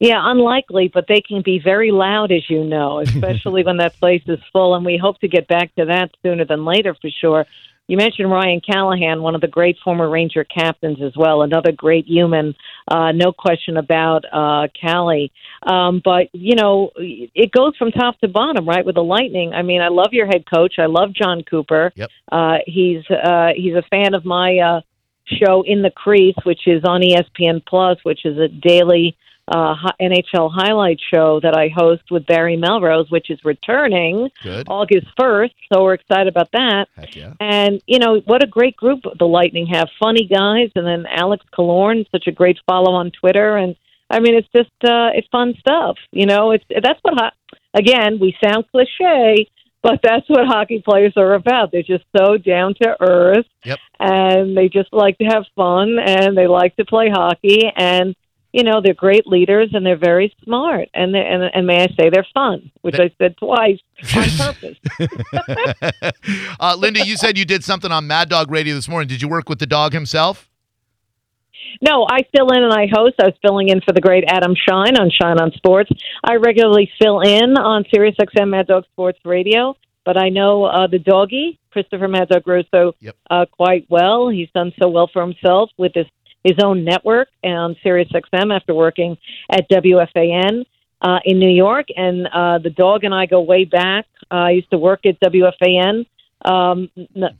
Yeah, 0.00 0.20
unlikely, 0.22 0.90
but 0.92 1.04
they 1.06 1.20
can 1.20 1.42
be 1.42 1.60
very 1.62 1.90
loud, 1.90 2.32
as 2.32 2.48
you 2.48 2.64
know, 2.64 2.98
especially 3.00 3.62
when 3.62 3.76
that 3.76 3.94
place 4.00 4.22
is 4.26 4.40
full. 4.54 4.74
And 4.74 4.86
we 4.86 4.96
hope 4.96 5.20
to 5.20 5.28
get 5.28 5.48
back 5.48 5.74
to 5.74 5.84
that 5.84 6.12
sooner 6.22 6.46
than 6.46 6.64
later 6.64 6.94
for 6.94 7.10
sure. 7.10 7.44
You 7.86 7.98
mentioned 7.98 8.30
Ryan 8.30 8.62
Callahan, 8.62 9.20
one 9.20 9.34
of 9.34 9.42
the 9.42 9.48
great 9.48 9.76
former 9.84 10.08
Ranger 10.08 10.42
captains 10.44 11.02
as 11.02 11.12
well, 11.16 11.42
another 11.42 11.70
great 11.70 12.06
human, 12.06 12.54
uh, 12.88 13.12
no 13.12 13.30
question 13.32 13.76
about 13.76 14.24
uh, 14.32 14.68
Callie. 14.80 15.30
Um, 15.62 16.00
but, 16.02 16.28
you 16.32 16.56
know, 16.56 16.92
it 16.96 17.52
goes 17.52 17.76
from 17.76 17.90
top 17.90 18.18
to 18.20 18.28
bottom, 18.28 18.66
right, 18.66 18.86
with 18.86 18.94
the 18.94 19.04
Lightning. 19.04 19.52
I 19.52 19.60
mean, 19.60 19.82
I 19.82 19.88
love 19.88 20.12
your 20.12 20.26
head 20.26 20.44
coach. 20.48 20.76
I 20.78 20.86
love 20.86 21.12
John 21.12 21.42
Cooper. 21.42 21.92
Yep. 21.94 22.10
Uh, 22.32 22.58
he's, 22.66 23.04
uh, 23.10 23.48
he's 23.54 23.74
a 23.74 23.82
fan 23.90 24.14
of 24.14 24.24
my 24.24 24.58
uh, 24.58 24.80
show 25.26 25.62
In 25.66 25.82
the 25.82 25.90
Crease, 25.90 26.36
which 26.44 26.66
is 26.66 26.84
on 26.84 27.02
ESPN 27.02 27.64
Plus, 27.66 27.98
which 28.02 28.24
is 28.24 28.38
a 28.38 28.48
daily 28.48 29.14
uh, 29.48 29.74
NHL 30.00 30.50
highlight 30.52 30.98
show 31.12 31.38
that 31.40 31.54
I 31.56 31.68
host 31.68 32.04
with 32.10 32.24
Barry 32.26 32.56
Melrose, 32.56 33.10
which 33.10 33.30
is 33.30 33.38
returning 33.44 34.30
Good. 34.42 34.66
August 34.68 35.06
1st. 35.20 35.52
So 35.72 35.82
we're 35.84 35.94
excited 35.94 36.28
about 36.28 36.50
that. 36.52 36.86
Yeah. 37.12 37.34
And, 37.40 37.82
you 37.86 37.98
know, 37.98 38.20
what 38.24 38.42
a 38.42 38.46
great 38.46 38.76
group 38.76 39.00
the 39.18 39.26
Lightning 39.26 39.66
have. 39.66 39.88
Funny 40.02 40.26
guys. 40.26 40.70
And 40.74 40.86
then 40.86 41.04
Alex 41.06 41.44
Killorn, 41.56 42.06
such 42.10 42.26
a 42.26 42.32
great 42.32 42.58
follow 42.66 42.92
on 42.92 43.10
Twitter. 43.10 43.56
And, 43.56 43.76
I 44.10 44.20
mean, 44.20 44.34
it's 44.34 44.48
just, 44.54 44.70
uh, 44.84 45.10
it's 45.14 45.28
fun 45.30 45.54
stuff. 45.58 45.96
You 46.10 46.26
know, 46.26 46.52
it's 46.52 46.64
that's 46.82 46.98
what, 47.02 47.14
ho- 47.18 47.56
again, 47.74 48.18
we 48.20 48.34
sound 48.42 48.64
cliche, 48.70 49.46
but 49.82 50.00
that's 50.02 50.26
what 50.28 50.46
hockey 50.46 50.82
players 50.82 51.12
are 51.16 51.34
about. 51.34 51.70
They're 51.72 51.82
just 51.82 52.04
so 52.16 52.38
down 52.38 52.74
to 52.80 52.96
earth 53.00 53.46
Yep. 53.64 53.78
and 54.00 54.56
they 54.56 54.68
just 54.68 54.92
like 54.92 55.18
to 55.18 55.24
have 55.24 55.44
fun 55.56 55.98
and 55.98 56.36
they 56.36 56.46
like 56.46 56.76
to 56.76 56.84
play 56.86 57.10
hockey 57.10 57.70
and 57.76 58.14
you 58.54 58.62
know, 58.62 58.80
they're 58.80 58.94
great 58.94 59.26
leaders 59.26 59.70
and 59.74 59.84
they're 59.84 59.98
very 59.98 60.32
smart 60.44 60.88
and 60.94 61.12
they 61.12 61.18
and, 61.18 61.42
and 61.42 61.66
may 61.66 61.82
I 61.82 61.88
say 61.88 62.08
they're 62.08 62.26
fun, 62.32 62.70
which 62.82 62.94
I 63.00 63.10
said 63.18 63.36
twice 63.36 63.80
on 64.16 64.54
purpose. 64.54 64.78
uh, 66.60 66.76
Linda, 66.78 67.04
you 67.04 67.16
said 67.16 67.36
you 67.36 67.44
did 67.44 67.64
something 67.64 67.90
on 67.90 68.06
Mad 68.06 68.28
Dog 68.28 68.52
Radio 68.52 68.74
this 68.76 68.88
morning. 68.88 69.08
Did 69.08 69.20
you 69.22 69.28
work 69.28 69.48
with 69.48 69.58
the 69.58 69.66
dog 69.66 69.92
himself? 69.92 70.48
No, 71.82 72.06
I 72.08 72.20
fill 72.36 72.50
in 72.52 72.62
and 72.62 72.72
I 72.72 72.86
host. 72.92 73.16
I 73.20 73.24
was 73.26 73.34
filling 73.42 73.68
in 73.70 73.80
for 73.80 73.92
the 73.92 74.00
great 74.00 74.22
Adam 74.28 74.54
Schein 74.54 74.96
on 74.96 75.10
Schein 75.10 75.40
on 75.40 75.50
Sports. 75.56 75.90
I 76.22 76.36
regularly 76.36 76.88
fill 77.02 77.20
in 77.22 77.56
on 77.58 77.84
Sirius 77.92 78.14
XM 78.20 78.50
Mad 78.50 78.68
Dog 78.68 78.84
Sports 78.92 79.18
Radio, 79.24 79.74
but 80.04 80.16
I 80.16 80.28
know 80.28 80.64
uh, 80.64 80.86
the 80.86 81.00
doggy, 81.00 81.58
Christopher 81.72 82.06
Mad 82.06 82.28
Dog 82.28 82.46
Russo, 82.46 82.92
Yep. 83.00 83.16
uh, 83.28 83.46
quite 83.50 83.86
well. 83.90 84.28
He's 84.28 84.48
done 84.54 84.72
so 84.80 84.88
well 84.88 85.10
for 85.12 85.22
himself 85.22 85.70
with 85.76 85.92
his, 85.96 86.06
his 86.44 86.54
own 86.62 86.84
network 86.84 87.28
on 87.42 87.76
Sirius 87.82 88.10
XM 88.12 88.54
after 88.54 88.74
working 88.74 89.16
at 89.50 89.68
WFAN. 89.68 90.64
Uh, 91.02 91.18
in 91.26 91.38
New 91.38 91.50
York, 91.50 91.88
and 91.94 92.26
uh, 92.28 92.56
the 92.56 92.70
dog 92.70 93.04
and 93.04 93.14
I 93.14 93.26
go 93.26 93.42
way 93.42 93.66
back. 93.66 94.06
Uh, 94.30 94.36
I 94.36 94.50
used 94.52 94.70
to 94.70 94.78
work 94.78 95.04
at 95.04 95.20
WFAN 95.20 96.06
um, 96.44 96.88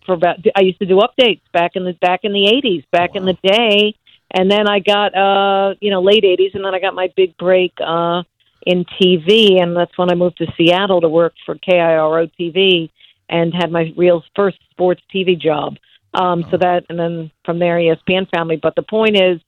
for 0.04 0.12
about. 0.12 0.37
I 0.54 0.61
used 0.61 0.80
to 0.80 0.87
do 0.87 0.96
updates 1.00 1.40
back 1.50 1.73
in 1.75 1.84
the 1.84 1.94
back 1.94 2.20
in 2.25 2.34
the 2.34 2.46
eighties, 2.46 2.84
back 2.92 3.14
in 3.14 3.25
the 3.25 3.38
day, 3.42 3.94
and 4.30 4.50
then 4.50 4.68
I 4.68 4.80
got 4.80 5.14
uh, 5.16 5.76
you 5.80 5.90
know 5.90 6.02
late 6.02 6.25
eighties, 6.25 6.50
and 6.52 6.62
then 6.62 6.75
I 6.75 6.80
got 6.80 6.94
my 6.94 7.11
big 7.16 7.38
break 7.38 7.73
uh, 7.80 8.25
in 8.66 8.84
TV, 9.00 9.62
and 9.62 9.76
that's 9.76 9.96
when 9.96 10.11
I 10.11 10.14
moved 10.14 10.38
to 10.38 10.46
Seattle 10.58 11.00
to 11.00 11.08
work 11.08 11.32
for 11.46 11.54
KIRO 11.54 12.30
TV 12.38 12.90
and 13.28 13.54
had 13.54 13.70
my 13.70 13.92
real 13.96 14.23
first 14.37 14.58
sports 14.70 15.00
TV 15.14 15.40
job. 15.40 15.76
Um, 16.14 16.44
So 16.50 16.56
that, 16.59 16.85
and 16.88 16.99
then 16.99 17.30
from 17.44 17.59
there, 17.59 17.76
ESPN 17.76 18.28
family. 18.30 18.56
But 18.56 18.75
the 18.76 18.83
point 18.83 19.16
is, 19.16 19.40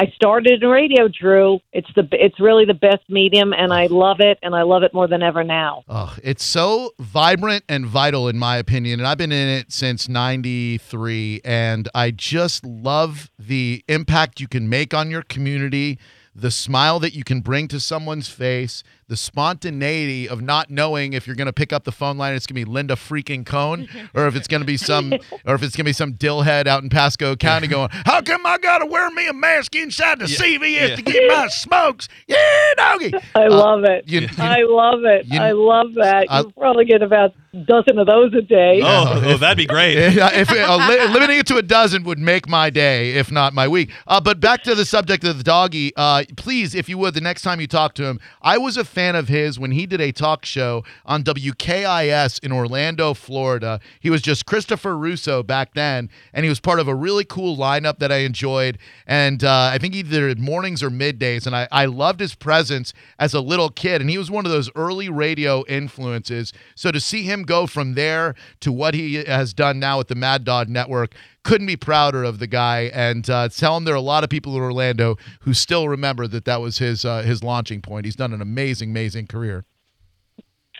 I 0.00 0.10
started 0.14 0.62
in 0.62 0.68
radio, 0.70 1.08
Drew. 1.08 1.60
It's 1.74 1.88
the 1.94 2.08
it's 2.12 2.40
really 2.40 2.64
the 2.64 2.72
best 2.72 3.02
medium, 3.10 3.52
and 3.52 3.70
I 3.70 3.84
love 3.86 4.16
it, 4.20 4.38
and 4.42 4.54
I 4.54 4.62
love 4.62 4.82
it 4.82 4.94
more 4.94 5.06
than 5.06 5.22
ever 5.22 5.44
now. 5.44 5.84
Oh, 5.90 6.16
it's 6.24 6.42
so 6.42 6.94
vibrant 6.98 7.64
and 7.68 7.84
vital, 7.84 8.26
in 8.26 8.38
my 8.38 8.56
opinion. 8.56 9.00
And 9.00 9.06
I've 9.06 9.18
been 9.18 9.30
in 9.30 9.48
it 9.48 9.70
since 9.72 10.08
93. 10.08 11.42
And 11.44 11.86
I 11.94 12.12
just 12.12 12.64
love 12.64 13.30
the 13.38 13.84
impact 13.88 14.40
you 14.40 14.48
can 14.48 14.70
make 14.70 14.94
on 14.94 15.10
your 15.10 15.22
community, 15.22 15.98
the 16.34 16.50
smile 16.50 16.98
that 17.00 17.12
you 17.14 17.22
can 17.22 17.42
bring 17.42 17.68
to 17.68 17.78
someone's 17.78 18.28
face, 18.28 18.82
the 19.10 19.16
spontaneity 19.16 20.28
of 20.28 20.40
not 20.40 20.70
knowing 20.70 21.12
if 21.14 21.26
you're 21.26 21.34
going 21.34 21.46
to 21.46 21.52
pick 21.52 21.72
up 21.72 21.82
the 21.82 21.90
phone 21.90 22.16
line, 22.16 22.32
it's 22.34 22.46
going 22.46 22.60
to 22.60 22.64
be 22.64 22.70
Linda 22.70 22.94
freaking 22.94 23.44
Cohn, 23.44 23.88
or 24.14 24.28
if 24.28 24.36
it's 24.36 24.46
going 24.46 24.60
to 24.60 24.66
be 24.66 24.76
some, 24.76 25.12
or 25.44 25.56
if 25.56 25.62
it's 25.64 25.74
going 25.74 25.84
to 25.84 25.88
be 25.88 25.92
some 25.92 26.14
dillhead 26.14 26.68
out 26.68 26.84
in 26.84 26.88
Pasco 26.88 27.34
County 27.34 27.66
going, 27.66 27.88
How 28.06 28.22
come 28.22 28.46
I 28.46 28.56
got 28.58 28.78
to 28.78 28.86
wear 28.86 29.10
me 29.10 29.26
a 29.26 29.32
mask 29.32 29.74
inside 29.74 30.20
the 30.20 30.26
CVS 30.26 30.88
yeah. 30.90 30.96
to 30.96 31.02
get 31.02 31.28
my 31.28 31.48
smokes? 31.48 32.08
Yeah, 32.28 32.36
doggy. 32.76 33.12
I 33.34 33.48
love 33.48 33.82
it. 33.84 34.04
you- 34.08 34.20
you- 34.20 34.28
I 34.38 34.62
love 34.62 35.00
it. 35.04 35.26
you- 35.26 35.40
I 35.40 35.50
love 35.50 35.94
that. 35.94 36.26
I- 36.30 36.40
you 36.40 36.52
probably 36.56 36.84
get 36.84 37.02
about 37.02 37.34
a 37.52 37.56
dozen 37.64 37.98
of 37.98 38.06
those 38.06 38.32
a 38.34 38.42
day. 38.42 38.80
Oh, 38.82 39.22
oh, 39.26 39.36
that'd 39.36 39.56
be 39.56 39.66
great. 39.66 39.90
Yeah, 40.20 40.32
if 40.32 40.50
uh, 40.50 40.76
li- 40.88 41.06
limiting 41.12 41.38
it 41.38 41.46
to 41.48 41.56
a 41.56 41.62
dozen 41.62 42.04
would 42.04 42.18
make 42.18 42.48
my 42.48 42.70
day, 42.70 43.12
if 43.14 43.32
not 43.32 43.52
my 43.54 43.66
week. 43.66 43.90
Uh, 44.06 44.20
but 44.20 44.38
back 44.38 44.62
to 44.64 44.74
the 44.76 44.84
subject 44.84 45.24
of 45.24 45.36
the 45.38 45.42
doggy. 45.44 45.92
Uh, 45.96 46.22
please, 46.36 46.74
if 46.76 46.88
you 46.88 46.96
would, 46.98 47.14
the 47.14 47.20
next 47.20 47.42
time 47.42 47.60
you 47.60 47.66
talk 47.66 47.94
to 47.94 48.04
him, 48.04 48.20
I 48.42 48.58
was 48.58 48.76
a 48.76 48.84
fan 48.84 48.99
of 49.08 49.28
his 49.28 49.58
when 49.58 49.70
he 49.70 49.86
did 49.86 50.00
a 50.00 50.12
talk 50.12 50.44
show 50.44 50.84
on 51.04 51.22
WKIS 51.22 52.42
in 52.44 52.52
Orlando, 52.52 53.14
Florida. 53.14 53.80
He 54.00 54.10
was 54.10 54.22
just 54.22 54.46
Christopher 54.46 54.96
Russo 54.96 55.42
back 55.42 55.74
then, 55.74 56.10
and 56.32 56.44
he 56.44 56.48
was 56.48 56.60
part 56.60 56.80
of 56.80 56.88
a 56.88 56.94
really 56.94 57.24
cool 57.24 57.56
lineup 57.56 57.98
that 57.98 58.12
I 58.12 58.18
enjoyed. 58.18 58.78
And 59.06 59.42
uh, 59.42 59.70
I 59.72 59.78
think 59.78 59.94
he 59.94 60.02
did 60.02 60.38
mornings 60.38 60.82
or 60.82 60.90
middays, 60.90 61.46
and 61.46 61.56
I, 61.56 61.68
I 61.72 61.86
loved 61.86 62.20
his 62.20 62.34
presence 62.34 62.92
as 63.18 63.34
a 63.34 63.40
little 63.40 63.70
kid. 63.70 64.00
And 64.00 64.10
he 64.10 64.18
was 64.18 64.30
one 64.30 64.44
of 64.46 64.52
those 64.52 64.70
early 64.74 65.08
radio 65.08 65.64
influences. 65.66 66.52
So 66.74 66.90
to 66.90 67.00
see 67.00 67.22
him 67.22 67.42
go 67.42 67.66
from 67.66 67.94
there 67.94 68.34
to 68.60 68.72
what 68.72 68.94
he 68.94 69.14
has 69.24 69.54
done 69.54 69.78
now 69.78 69.98
with 69.98 70.08
the 70.08 70.14
Mad 70.14 70.44
Dog 70.44 70.68
Network, 70.68 71.14
couldn't 71.42 71.66
be 71.66 71.76
prouder 71.76 72.24
of 72.24 72.38
the 72.38 72.46
guy. 72.46 72.90
And 72.92 73.28
uh, 73.28 73.48
tell 73.48 73.76
him 73.76 73.84
there 73.84 73.94
are 73.94 73.98
a 73.98 74.00
lot 74.02 74.24
of 74.24 74.30
people 74.30 74.56
in 74.56 74.62
Orlando 74.62 75.16
who 75.40 75.54
still 75.54 75.88
remember 75.88 76.26
that 76.26 76.44
that 76.44 76.60
was 76.60 76.78
his 76.78 77.04
uh, 77.04 77.22
his 77.22 77.42
launching 77.42 77.80
point. 77.80 78.04
He's 78.04 78.16
done 78.16 78.32
an 78.32 78.40
amazing, 78.40 78.90
amazing 78.90 79.26
career. 79.26 79.64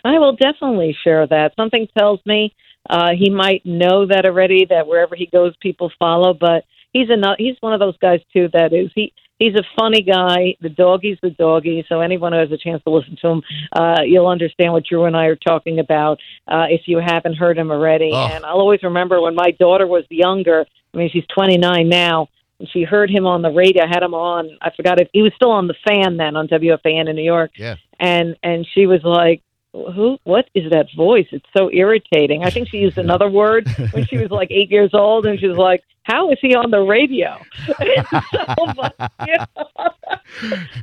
I 0.03 0.17
will 0.17 0.35
definitely 0.35 0.95
share 1.03 1.27
that. 1.27 1.53
Something 1.55 1.87
tells 1.97 2.19
me 2.25 2.55
uh, 2.89 3.11
he 3.17 3.29
might 3.29 3.65
know 3.65 4.07
that 4.07 4.25
already. 4.25 4.65
That 4.65 4.87
wherever 4.87 5.15
he 5.15 5.27
goes, 5.27 5.53
people 5.61 5.91
follow. 5.99 6.33
But 6.33 6.65
he's 6.93 7.09
a 7.09 7.35
he's 7.37 7.57
one 7.59 7.73
of 7.73 7.79
those 7.79 7.97
guys 7.97 8.19
too. 8.33 8.49
That 8.53 8.73
is 8.73 8.91
he. 8.95 9.13
He's 9.41 9.55
a 9.55 9.63
funny 9.79 10.01
guy. 10.03 10.55
The 10.61 10.69
doggy's 10.69 11.17
the 11.21 11.31
doggy. 11.31 11.83
So 11.89 11.99
anyone 12.01 12.31
who 12.33 12.39
has 12.39 12.51
a 12.51 12.57
chance 12.57 12.83
to 12.83 12.91
listen 12.91 13.17
to 13.23 13.27
him, 13.27 13.41
uh, 13.73 14.01
you'll 14.05 14.27
understand 14.27 14.71
what 14.73 14.85
Drew 14.85 15.05
and 15.05 15.17
I 15.17 15.25
are 15.25 15.35
talking 15.35 15.79
about 15.79 16.19
uh, 16.47 16.65
if 16.69 16.81
you 16.85 16.99
haven't 16.99 17.35
heard 17.35 17.57
him 17.57 17.71
already. 17.71 18.11
Oh. 18.13 18.29
And 18.31 18.45
I'll 18.45 18.59
always 18.59 18.83
remember 18.83 19.19
when 19.19 19.33
my 19.35 19.49
daughter 19.59 19.87
was 19.87 20.03
younger. 20.09 20.65
I 20.93 20.97
mean, 20.97 21.09
she's 21.11 21.25
29 21.33 21.89
now. 21.89 22.29
And 22.59 22.69
she 22.69 22.83
heard 22.83 23.09
him 23.09 23.25
on 23.25 23.41
the 23.41 23.49
radio. 23.49 23.83
I 23.83 23.87
had 23.87 24.03
him 24.03 24.13
on. 24.13 24.49
I 24.61 24.69
forgot 24.75 25.01
if 25.01 25.07
he 25.13 25.23
was 25.23 25.31
still 25.35 25.49
on 25.51 25.65
the 25.67 25.75
fan 25.87 26.17
then 26.17 26.35
on 26.35 26.47
WFAN 26.47 27.09
in 27.09 27.15
New 27.15 27.23
York 27.23 27.51
Yeah. 27.55 27.77
and 27.99 28.35
and 28.43 28.67
she 28.73 28.85
was 28.85 29.01
like 29.03 29.41
who 29.73 30.17
what 30.25 30.49
is 30.53 30.69
that 30.69 30.87
voice 30.97 31.27
it's 31.31 31.45
so 31.57 31.71
irritating 31.71 32.43
i 32.43 32.49
think 32.49 32.67
she 32.67 32.77
used 32.79 32.97
another 33.07 33.29
word 33.29 33.65
when 33.93 34.05
she 34.05 34.17
was 34.17 34.29
like 34.29 34.51
eight 34.51 34.69
years 34.69 34.89
old 34.93 35.25
and 35.25 35.39
she 35.39 35.47
was 35.47 35.57
like 35.57 35.81
how 36.03 36.31
is 36.31 36.37
he 36.41 36.55
on 36.55 36.71
the 36.71 36.79
radio 36.79 37.37
so, 37.67 37.73
but, 38.75 38.95
you 39.27 39.37
know, 39.37 39.89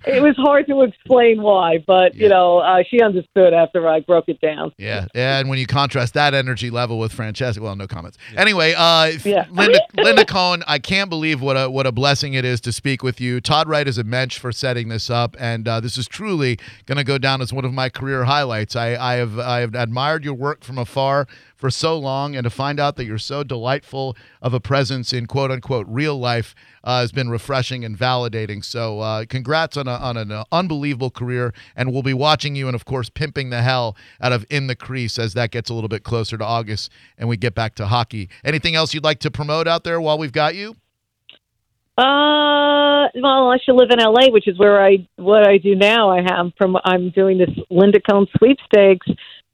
it 0.06 0.22
was 0.22 0.34
hard 0.36 0.66
to 0.66 0.82
explain 0.82 1.42
why 1.42 1.78
but 1.86 2.14
you 2.14 2.28
know 2.28 2.58
uh, 2.58 2.82
she 2.88 3.00
understood 3.02 3.52
after 3.52 3.88
i 3.88 4.00
broke 4.00 4.28
it 4.28 4.40
down 4.40 4.70
Yeah, 4.78 5.06
and 5.14 5.48
when 5.48 5.58
you 5.58 5.66
contrast 5.66 6.14
that 6.14 6.34
energy 6.34 6.70
level 6.70 6.98
with 6.98 7.12
Francesa, 7.12 7.58
well, 7.58 7.74
no 7.76 7.86
comments. 7.86 8.18
Anyway, 8.36 8.74
uh, 8.76 9.12
Yeah. 9.24 9.46
Linda 9.50 9.80
Linda 9.96 10.24
Cohn, 10.24 10.62
I 10.66 10.78
can't 10.78 11.10
believe 11.10 11.40
what 11.40 11.54
a 11.56 11.68
what 11.70 11.86
a 11.86 11.92
blessing 11.92 12.34
it 12.34 12.44
is 12.44 12.60
to 12.62 12.72
speak 12.72 13.02
with 13.02 13.20
you. 13.20 13.40
Todd 13.40 13.68
Wright 13.68 13.86
is 13.88 13.98
a 13.98 14.04
mensch 14.04 14.38
for 14.38 14.52
setting 14.52 14.88
this 14.88 15.10
up, 15.10 15.36
and 15.38 15.66
uh, 15.66 15.80
this 15.80 15.96
is 15.98 16.06
truly 16.06 16.58
going 16.86 16.98
to 16.98 17.04
go 17.04 17.18
down 17.18 17.40
as 17.40 17.52
one 17.52 17.64
of 17.64 17.72
my 17.72 17.88
career 17.88 18.24
highlights. 18.24 18.76
I, 18.76 18.96
I 18.96 19.14
have 19.16 19.38
I 19.38 19.60
have 19.60 19.74
admired 19.74 20.24
your 20.24 20.34
work 20.34 20.62
from 20.64 20.78
afar 20.78 21.26
for 21.56 21.70
so 21.70 21.98
long, 21.98 22.36
and 22.36 22.44
to 22.44 22.50
find 22.50 22.78
out 22.78 22.96
that 22.96 23.04
you're 23.04 23.18
so 23.18 23.42
delightful 23.42 24.16
of 24.40 24.54
a 24.54 24.60
presence 24.60 25.07
in 25.12 25.26
quote 25.26 25.50
unquote 25.50 25.86
real 25.88 26.18
life 26.18 26.54
uh, 26.84 27.00
has 27.00 27.12
been 27.12 27.28
refreshing 27.30 27.84
and 27.84 27.98
validating. 27.98 28.64
So, 28.64 29.00
uh, 29.00 29.24
congrats 29.28 29.76
on, 29.76 29.88
a, 29.88 29.92
on 29.92 30.16
an 30.16 30.30
uh, 30.30 30.44
unbelievable 30.52 31.10
career, 31.10 31.52
and 31.76 31.92
we'll 31.92 32.02
be 32.02 32.14
watching 32.14 32.56
you 32.56 32.66
and, 32.66 32.74
of 32.74 32.84
course, 32.84 33.10
pimping 33.10 33.50
the 33.50 33.62
hell 33.62 33.96
out 34.20 34.32
of 34.32 34.44
In 34.50 34.66
the 34.66 34.76
Crease 34.76 35.18
as 35.18 35.34
that 35.34 35.50
gets 35.50 35.70
a 35.70 35.74
little 35.74 35.88
bit 35.88 36.02
closer 36.02 36.38
to 36.38 36.44
August 36.44 36.90
and 37.16 37.28
we 37.28 37.36
get 37.36 37.54
back 37.54 37.74
to 37.76 37.86
hockey. 37.86 38.28
Anything 38.44 38.74
else 38.74 38.94
you'd 38.94 39.04
like 39.04 39.20
to 39.20 39.30
promote 39.30 39.66
out 39.66 39.84
there 39.84 40.00
while 40.00 40.18
we've 40.18 40.32
got 40.32 40.54
you? 40.54 40.76
Uh, 41.96 43.10
well, 43.16 43.50
unless 43.50 43.60
you 43.66 43.74
live 43.74 43.90
in 43.90 43.98
LA, 43.98 44.30
which 44.30 44.46
is 44.46 44.56
where 44.56 44.80
I 44.80 45.08
what 45.16 45.48
I 45.48 45.58
do 45.58 45.74
now. 45.74 46.10
I 46.10 46.20
have 46.22 46.52
from 46.56 46.76
I'm 46.84 47.10
doing 47.10 47.38
this 47.38 47.50
Linda 47.70 48.00
Cohn 48.00 48.28
sweepstakes 48.36 49.08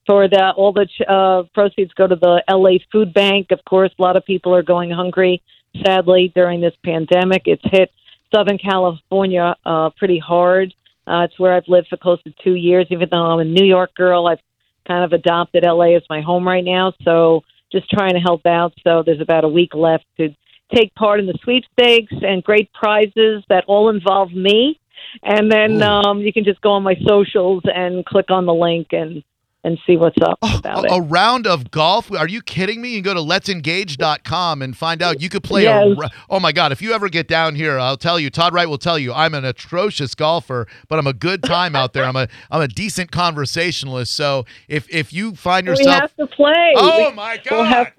for 0.07 0.29
the 0.29 0.53
all 0.57 0.73
the 0.73 0.89
uh, 1.09 1.45
proceeds 1.55 1.93
go 1.95 2.07
to 2.07 2.17
the 2.17 2.43
LA 2.49 2.79
Food 2.93 3.15
Bank. 3.15 3.51
Of 3.51 3.65
course, 3.65 3.91
a 3.99 4.03
lot 4.03 4.17
of 4.17 4.25
people 4.25 4.55
are 4.55 4.63
going 4.63 4.91
hungry. 4.91 5.43
Sadly, 5.85 6.33
during 6.35 6.61
this 6.61 6.75
pandemic, 6.85 7.43
it's 7.47 7.63
hit 7.65 7.91
Southern 8.35 8.59
California 8.59 9.57
uh, 9.65 9.91
pretty 9.97 10.19
hard. 10.19 10.75
Uh, 11.07 11.27
it's 11.29 11.39
where 11.39 11.55
I've 11.55 11.69
lived 11.69 11.89
for 11.89 11.97
close 11.97 12.23
to 12.23 12.33
two 12.43 12.55
years. 12.55 12.87
Even 12.91 13.09
though 13.11 13.25
I'm 13.25 13.41
a 13.41 13.45
New 13.45 13.65
York 13.65 13.95
girl, 13.95 14.27
I've 14.27 14.41
kind 14.87 15.05
of 15.05 15.13
adopted 15.13 15.65
LA 15.65 15.97
as 15.97 16.03
my 16.09 16.21
home 16.21 16.47
right 16.47 16.65
now. 16.65 16.93
So 17.03 17.43
just 17.73 17.91
trying 17.91 18.15
to 18.15 18.21
help 18.21 18.47
out. 18.47 18.73
So 18.85 19.03
there's 19.05 19.21
about 19.21 19.45
a 19.45 19.49
week 19.49 19.75
left 19.75 20.05
to 20.19 20.35
take 20.75 20.95
part 20.95 21.21
in 21.21 21.27
the 21.27 21.39
sweepstakes 21.43 22.13
and 22.23 22.43
great 22.43 22.73
prizes 22.73 23.45
that 23.49 23.65
all 23.67 23.91
involve 23.91 24.33
me. 24.33 24.79
And 25.23 25.51
then 25.51 25.83
um, 25.83 26.21
you 26.21 26.33
can 26.33 26.45
just 26.45 26.61
go 26.61 26.71
on 26.71 26.83
my 26.83 26.97
socials 27.07 27.63
and 27.73 28.05
click 28.05 28.31
on 28.31 28.47
the 28.47 28.55
link 28.55 28.89
and 28.93 29.23
and 29.65 29.79
see 29.87 29.97
what's 29.97 30.17
up 30.23 30.39
oh, 30.43 30.59
about 30.59 30.85
a, 30.85 30.87
it. 30.87 30.99
a 30.99 31.01
round 31.01 31.47
of 31.47 31.71
golf? 31.71 32.13
Are 32.13 32.29
you 32.29 32.43
kidding 32.43 32.81
me? 32.81 32.91
You 32.91 33.03
can 33.03 33.15
go 33.15 33.15
to 33.15 33.21
letsengage.com 33.21 34.63
and 34.63 34.77
find 34.77 35.03
out. 35.03 35.21
You 35.21 35.29
could 35.29 35.43
play. 35.43 35.65
Yes. 35.65 35.97
ra- 35.99 36.09
Oh 36.31 36.39
my 36.41 36.53
God! 36.53 36.71
If 36.73 36.81
you 36.83 36.93
ever 36.93 37.09
get 37.09 37.27
down 37.29 37.55
here, 37.55 37.79
I'll 37.79 37.97
tell 37.97 38.19
you. 38.21 38.31
Todd 38.31 38.53
Wright 38.55 38.69
will 38.69 38.79
tell 38.79 38.99
you. 38.99 39.13
I'm 39.13 39.35
an 39.35 39.45
atrocious 39.45 40.15
golfer, 40.15 40.67
but 40.89 40.99
I'm 40.99 41.07
a 41.07 41.13
good 41.13 41.43
time 41.43 41.75
out 41.75 41.93
there. 41.93 42.05
I'm 42.05 42.17
a 42.17 42.29
I'm 42.51 42.61
a 42.61 42.69
decent 42.69 43.11
conversationalist. 43.11 44.15
So 44.15 44.45
if 44.69 44.87
if 44.93 45.13
you 45.13 45.35
find 45.35 45.67
yourself 45.67 45.87
we 45.87 45.93
have 45.93 46.15
to 46.17 46.27
play. 46.27 46.73
oh 46.77 47.09
We- 47.11 47.15
my 47.17 47.41
we'll 47.51 47.65
have- 47.65 47.87
God. 47.87 47.93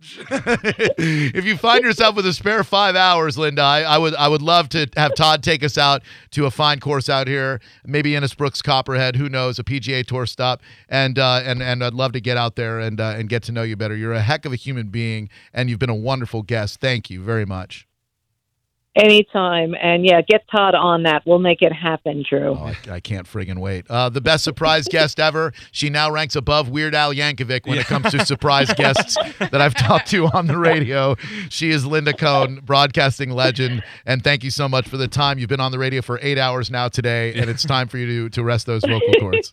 If 0.00 1.44
you 1.44 1.56
find 1.56 1.82
yourself 1.82 2.14
with 2.14 2.24
a 2.26 2.32
spare 2.32 2.62
five 2.62 2.94
hours, 2.94 3.36
Linda, 3.36 3.62
I, 3.62 3.82
I 3.82 3.98
would 3.98 4.14
I 4.14 4.28
would 4.28 4.42
love 4.42 4.68
to 4.70 4.88
have 4.96 5.14
Todd 5.14 5.42
take 5.42 5.64
us 5.64 5.76
out 5.76 6.02
to 6.32 6.46
a 6.46 6.50
fine 6.50 6.78
course 6.78 7.08
out 7.08 7.26
here, 7.26 7.60
maybe 7.84 8.12
Innisbrook's 8.12 8.62
Copperhead, 8.62 9.16
who 9.16 9.28
knows, 9.28 9.58
a 9.58 9.64
PGA 9.64 10.06
Tour 10.06 10.26
stop, 10.26 10.62
and 10.88 11.18
uh, 11.18 11.42
and 11.44 11.62
and 11.62 11.82
I'd 11.82 11.94
love 11.94 12.12
to 12.12 12.20
get 12.20 12.36
out 12.36 12.54
there 12.54 12.78
and 12.78 13.00
uh, 13.00 13.14
and 13.16 13.28
get 13.28 13.42
to 13.44 13.52
know 13.52 13.62
you 13.62 13.76
better. 13.76 13.96
You're 13.96 14.12
a 14.14 14.22
heck 14.22 14.44
of 14.44 14.52
a 14.52 14.56
human 14.56 14.88
being, 14.88 15.28
and 15.52 15.68
you've 15.68 15.80
been 15.80 15.90
a 15.90 15.94
wonderful 15.94 16.42
guest. 16.42 16.80
Thank 16.80 17.10
you 17.10 17.22
very 17.22 17.44
much. 17.44 17.87
Anytime. 18.98 19.76
And 19.80 20.04
yeah, 20.04 20.22
get 20.22 20.44
Todd 20.50 20.74
on 20.74 21.04
that. 21.04 21.22
We'll 21.24 21.38
make 21.38 21.62
it 21.62 21.72
happen, 21.72 22.24
Drew. 22.28 22.56
Oh, 22.58 22.72
I, 22.88 22.94
I 22.94 23.00
can't 23.00 23.28
friggin' 23.28 23.58
wait. 23.58 23.86
Uh, 23.88 24.08
the 24.08 24.20
best 24.20 24.42
surprise 24.42 24.88
guest 24.90 25.20
ever. 25.20 25.52
She 25.70 25.88
now 25.88 26.10
ranks 26.10 26.34
above 26.34 26.68
Weird 26.68 26.96
Al 26.96 27.14
Yankovic 27.14 27.64
when 27.68 27.78
it 27.78 27.86
comes 27.86 28.10
to 28.10 28.26
surprise 28.26 28.72
guests 28.76 29.16
that 29.38 29.60
I've 29.60 29.74
talked 29.74 30.08
to 30.08 30.26
on 30.26 30.48
the 30.48 30.58
radio. 30.58 31.14
She 31.48 31.70
is 31.70 31.86
Linda 31.86 32.12
Cohn, 32.12 32.60
broadcasting 32.64 33.30
legend. 33.30 33.84
And 34.04 34.24
thank 34.24 34.42
you 34.42 34.50
so 34.50 34.68
much 34.68 34.88
for 34.88 34.96
the 34.96 35.06
time. 35.08 35.38
You've 35.38 35.48
been 35.48 35.60
on 35.60 35.70
the 35.70 35.78
radio 35.78 36.02
for 36.02 36.18
eight 36.20 36.38
hours 36.38 36.68
now 36.68 36.88
today, 36.88 37.34
and 37.34 37.48
it's 37.48 37.64
time 37.68 37.86
for 37.86 37.98
you 37.98 38.06
to, 38.24 38.30
to 38.30 38.42
rest 38.42 38.66
those 38.66 38.82
vocal 38.82 39.14
cords. 39.20 39.52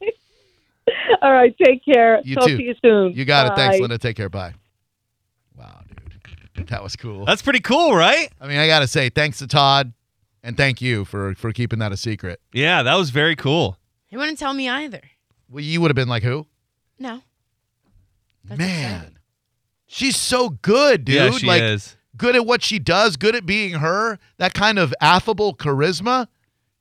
All 1.21 1.31
right, 1.31 1.55
take 1.63 1.85
care. 1.85 2.19
You 2.23 2.35
Talk 2.35 2.47
too. 2.47 2.57
to 2.57 2.63
you 2.63 2.75
soon. 2.83 3.13
You 3.13 3.25
got 3.25 3.51
it. 3.51 3.55
Thanks, 3.55 3.79
Linda. 3.79 3.99
Take 3.99 4.17
care. 4.17 4.29
Bye. 4.29 4.55
Wow, 6.55 6.59
dude. 6.61 6.67
That 6.69 6.83
was 6.83 6.95
cool. 6.95 7.25
That's 7.25 7.41
pretty 7.41 7.59
cool, 7.59 7.95
right? 7.95 8.31
I 8.39 8.47
mean, 8.47 8.57
I 8.57 8.67
got 8.67 8.79
to 8.79 8.87
say, 8.87 9.09
thanks 9.09 9.39
to 9.39 9.47
Todd, 9.47 9.93
and 10.43 10.55
thank 10.57 10.81
you 10.81 11.05
for, 11.05 11.35
for 11.35 11.51
keeping 11.51 11.79
that 11.79 11.91
a 11.91 11.97
secret. 11.97 12.39
Yeah, 12.53 12.83
that 12.83 12.95
was 12.95 13.09
very 13.09 13.35
cool. 13.35 13.77
He 14.07 14.17
wouldn't 14.17 14.39
tell 14.39 14.53
me 14.53 14.69
either. 14.69 15.01
Well, 15.49 15.63
you 15.63 15.81
would 15.81 15.89
have 15.91 15.95
been 15.95 16.07
like, 16.07 16.23
who? 16.23 16.47
No. 16.99 17.21
That's 18.45 18.59
Man. 18.59 18.95
exciting. 18.95 19.17
She's 19.87 20.17
so 20.17 20.49
good, 20.49 21.05
dude. 21.05 21.15
yeah, 21.15 21.31
she 21.31 21.45
like, 21.47 21.61
is. 21.61 21.95
good 22.17 22.35
at 22.35 22.45
what 22.45 22.63
she 22.63 22.79
does, 22.79 23.17
good 23.17 23.35
at 23.35 23.45
being 23.45 23.75
her, 23.75 24.17
that 24.37 24.53
kind 24.53 24.79
of 24.79 24.93
affable 24.99 25.55
charisma. 25.55 26.27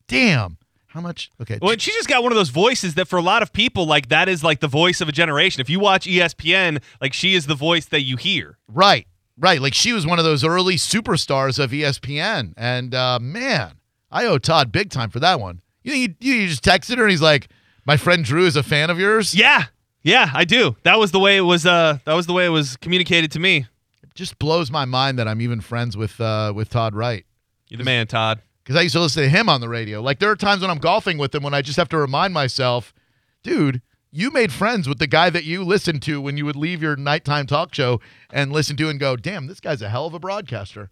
Damn. 0.08 0.58
How 0.88 1.00
much? 1.00 1.30
Okay. 1.40 1.58
Well, 1.60 1.72
and 1.72 1.82
she 1.82 1.90
just 1.92 2.08
got 2.08 2.22
one 2.22 2.30
of 2.30 2.36
those 2.36 2.50
voices 2.50 2.94
that 2.94 3.08
for 3.08 3.18
a 3.18 3.22
lot 3.22 3.42
of 3.42 3.52
people, 3.52 3.84
like 3.84 4.08
that 4.10 4.28
is 4.28 4.44
like 4.44 4.60
the 4.60 4.68
voice 4.68 5.00
of 5.00 5.08
a 5.08 5.12
generation. 5.12 5.60
If 5.60 5.68
you 5.68 5.80
watch 5.80 6.06
ESPN, 6.06 6.80
like 7.00 7.12
she 7.12 7.34
is 7.34 7.46
the 7.46 7.54
voice 7.56 7.86
that 7.86 8.02
you 8.02 8.16
hear. 8.16 8.58
right. 8.68 9.06
Right. 9.36 9.60
Like 9.60 9.74
she 9.74 9.92
was 9.92 10.06
one 10.06 10.18
of 10.18 10.24
those 10.24 10.44
early 10.44 10.76
superstars 10.76 11.58
of 11.58 11.70
ESPN. 11.72 12.54
And 12.56 12.94
uh, 12.94 13.18
man, 13.20 13.72
I 14.10 14.26
owe 14.26 14.38
Todd 14.38 14.70
big 14.70 14.90
time 14.90 15.10
for 15.10 15.20
that 15.20 15.40
one. 15.40 15.60
You, 15.82 15.92
think 15.92 16.16
you, 16.20 16.34
you 16.34 16.48
just 16.48 16.64
texted 16.64 16.96
her 16.96 17.02
and 17.02 17.10
he's 17.10 17.20
like, 17.22 17.48
my 17.84 17.96
friend 17.96 18.24
Drew 18.24 18.46
is 18.46 18.56
a 18.56 18.62
fan 18.62 18.90
of 18.90 18.98
yours? 18.98 19.34
Yeah, 19.34 19.64
yeah, 20.02 20.30
I 20.32 20.44
do. 20.44 20.76
That 20.84 20.98
was 20.98 21.12
the 21.12 21.20
way 21.20 21.36
it 21.36 21.42
was. 21.42 21.66
Uh, 21.66 21.98
that 22.04 22.14
was 22.14 22.26
the 22.26 22.32
way 22.32 22.46
it 22.46 22.50
was 22.50 22.76
communicated 22.76 23.32
to 23.32 23.40
me. 23.40 23.66
It 24.02 24.14
just 24.14 24.38
blows 24.38 24.70
my 24.70 24.84
mind 24.84 25.18
that 25.18 25.28
I'm 25.28 25.40
even 25.40 25.60
friends 25.60 25.96
with 25.96 26.20
uh, 26.20 26.52
with 26.54 26.70
Todd 26.70 26.94
Wright. 26.94 27.26
You're 27.68 27.78
the 27.78 27.84
man, 27.84 28.06
Todd. 28.06 28.40
because 28.62 28.76
I 28.76 28.82
used 28.82 28.94
to 28.94 29.00
listen 29.00 29.22
to 29.22 29.28
him 29.28 29.48
on 29.48 29.60
the 29.60 29.68
radio. 29.68 30.00
Like 30.00 30.18
there 30.18 30.30
are 30.30 30.36
times 30.36 30.62
when 30.62 30.70
I'm 30.70 30.78
golfing 30.78 31.18
with 31.18 31.34
him 31.34 31.42
when 31.42 31.54
I 31.54 31.60
just 31.60 31.76
have 31.76 31.88
to 31.90 31.98
remind 31.98 32.32
myself, 32.32 32.94
dude, 33.42 33.82
you 34.16 34.30
made 34.30 34.52
friends 34.52 34.88
with 34.88 34.98
the 35.00 35.08
guy 35.08 35.28
that 35.28 35.42
you 35.42 35.64
listened 35.64 36.00
to 36.02 36.20
when 36.20 36.36
you 36.36 36.44
would 36.44 36.54
leave 36.54 36.80
your 36.80 36.94
nighttime 36.94 37.46
talk 37.46 37.74
show 37.74 38.00
and 38.32 38.52
listen 38.52 38.76
to 38.76 38.88
and 38.88 39.00
go, 39.00 39.16
damn, 39.16 39.48
this 39.48 39.58
guy's 39.58 39.82
a 39.82 39.88
hell 39.88 40.06
of 40.06 40.14
a 40.14 40.20
broadcaster. 40.20 40.90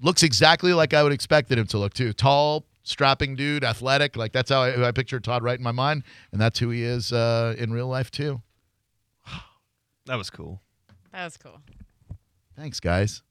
Looks 0.00 0.22
exactly 0.22 0.72
like 0.72 0.94
I 0.94 1.02
would 1.02 1.12
expected 1.12 1.58
him 1.58 1.66
to 1.66 1.78
look 1.78 1.92
too. 1.92 2.12
Tall, 2.12 2.64
strapping 2.84 3.34
dude, 3.34 3.64
athletic. 3.64 4.16
Like 4.16 4.32
that's 4.32 4.50
how 4.50 4.62
I, 4.62 4.70
who 4.70 4.84
I 4.84 4.92
pictured 4.92 5.24
Todd 5.24 5.42
Wright 5.42 5.58
in 5.58 5.64
my 5.64 5.72
mind, 5.72 6.04
and 6.32 6.40
that's 6.40 6.58
who 6.60 6.70
he 6.70 6.82
is 6.84 7.12
uh, 7.12 7.54
in 7.58 7.72
real 7.72 7.88
life 7.88 8.10
too. 8.10 8.40
That 10.06 10.16
was 10.16 10.30
cool. 10.30 10.60
That 11.12 11.24
was 11.24 11.36
cool. 11.36 11.60
Thanks, 12.56 12.80
guys. 12.80 13.22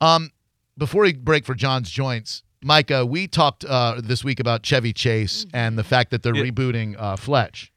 Um, 0.00 0.30
before 0.76 1.02
we 1.02 1.12
break 1.14 1.46
for 1.46 1.54
John's 1.54 1.90
joints, 1.90 2.42
Micah, 2.62 3.06
we 3.06 3.28
talked 3.28 3.64
uh, 3.64 4.00
this 4.02 4.24
week 4.24 4.40
about 4.40 4.64
Chevy 4.66 4.92
Chase 4.92 5.46
and 5.54 5.78
the 5.78 5.84
fact 5.84 6.10
that 6.10 6.22
they're 6.22 6.34
Yeah. 6.34 6.44
rebooting 6.50 6.96
uh, 6.98 7.16
Fletch. 7.16 7.72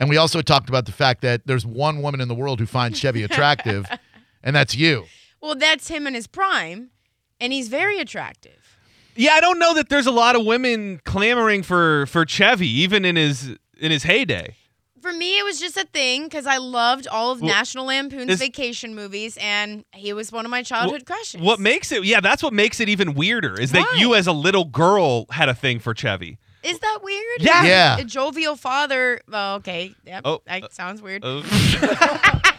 And 0.00 0.08
we 0.08 0.16
also 0.16 0.40
talked 0.40 0.68
about 0.70 0.86
the 0.86 0.92
fact 0.92 1.20
that 1.22 1.46
there's 1.46 1.66
one 1.66 2.00
woman 2.02 2.20
in 2.20 2.28
the 2.28 2.34
world 2.34 2.58
who 2.58 2.66
finds 2.66 2.98
Chevy 2.98 3.22
attractive, 3.22 3.86
and 4.42 4.56
that's 4.56 4.74
you. 4.74 5.04
Well, 5.42 5.54
that's 5.54 5.88
him 5.88 6.06
in 6.06 6.14
his 6.14 6.26
prime, 6.26 6.90
and 7.38 7.52
he's 7.52 7.68
very 7.68 7.98
attractive. 7.98 8.78
Yeah, 9.14 9.32
I 9.32 9.40
don't 9.40 9.58
know 9.58 9.74
that 9.74 9.90
there's 9.90 10.06
a 10.06 10.10
lot 10.12 10.36
of 10.36 10.46
women 10.46 11.00
clamoring 11.04 11.62
for 11.62 12.06
for 12.06 12.24
Chevy, 12.26 12.68
even 12.68 13.04
in 13.04 13.16
his 13.16 13.56
in 13.78 13.90
his 13.90 14.04
heyday. 14.04 14.56
For 15.02 15.12
me, 15.14 15.38
it 15.38 15.44
was 15.44 15.58
just 15.58 15.78
a 15.78 15.84
thing 15.86 16.24
because 16.24 16.46
I 16.46 16.58
loved 16.58 17.06
all 17.08 17.32
of 17.32 17.40
Well, 17.40 17.50
National 17.50 17.86
Lampoon's 17.86 18.32
is- 18.32 18.38
vacation 18.38 18.94
movies, 18.94 19.38
and 19.40 19.84
he 19.94 20.12
was 20.12 20.30
one 20.30 20.44
of 20.44 20.50
my 20.50 20.62
childhood 20.62 21.06
crushes. 21.06 21.40
What 21.40 21.58
makes 21.58 21.90
it? 21.92 22.04
Yeah, 22.04 22.20
that's 22.20 22.42
what 22.42 22.52
makes 22.52 22.80
it 22.80 22.88
even 22.90 23.14
weirder 23.14 23.58
is 23.60 23.72
that 23.72 23.86
you, 23.98 24.14
as 24.14 24.26
a 24.26 24.32
little 24.32 24.64
girl, 24.66 25.26
had 25.30 25.48
a 25.48 25.54
thing 25.54 25.78
for 25.78 25.94
Chevy. 25.94 26.38
Is 26.62 26.78
that 26.78 26.98
weird? 27.02 27.40
Yeah. 27.40 27.64
Yeah. 27.64 27.98
A 27.98 28.04
jovial 28.04 28.56
father. 28.56 29.20
Well, 29.28 29.56
okay. 29.56 29.94
Yep. 30.04 30.22
Oh, 30.24 30.42
that 30.46 30.64
uh, 30.64 30.68
sounds 30.70 31.02
weird. 31.02 31.22
Oh. 31.24 31.42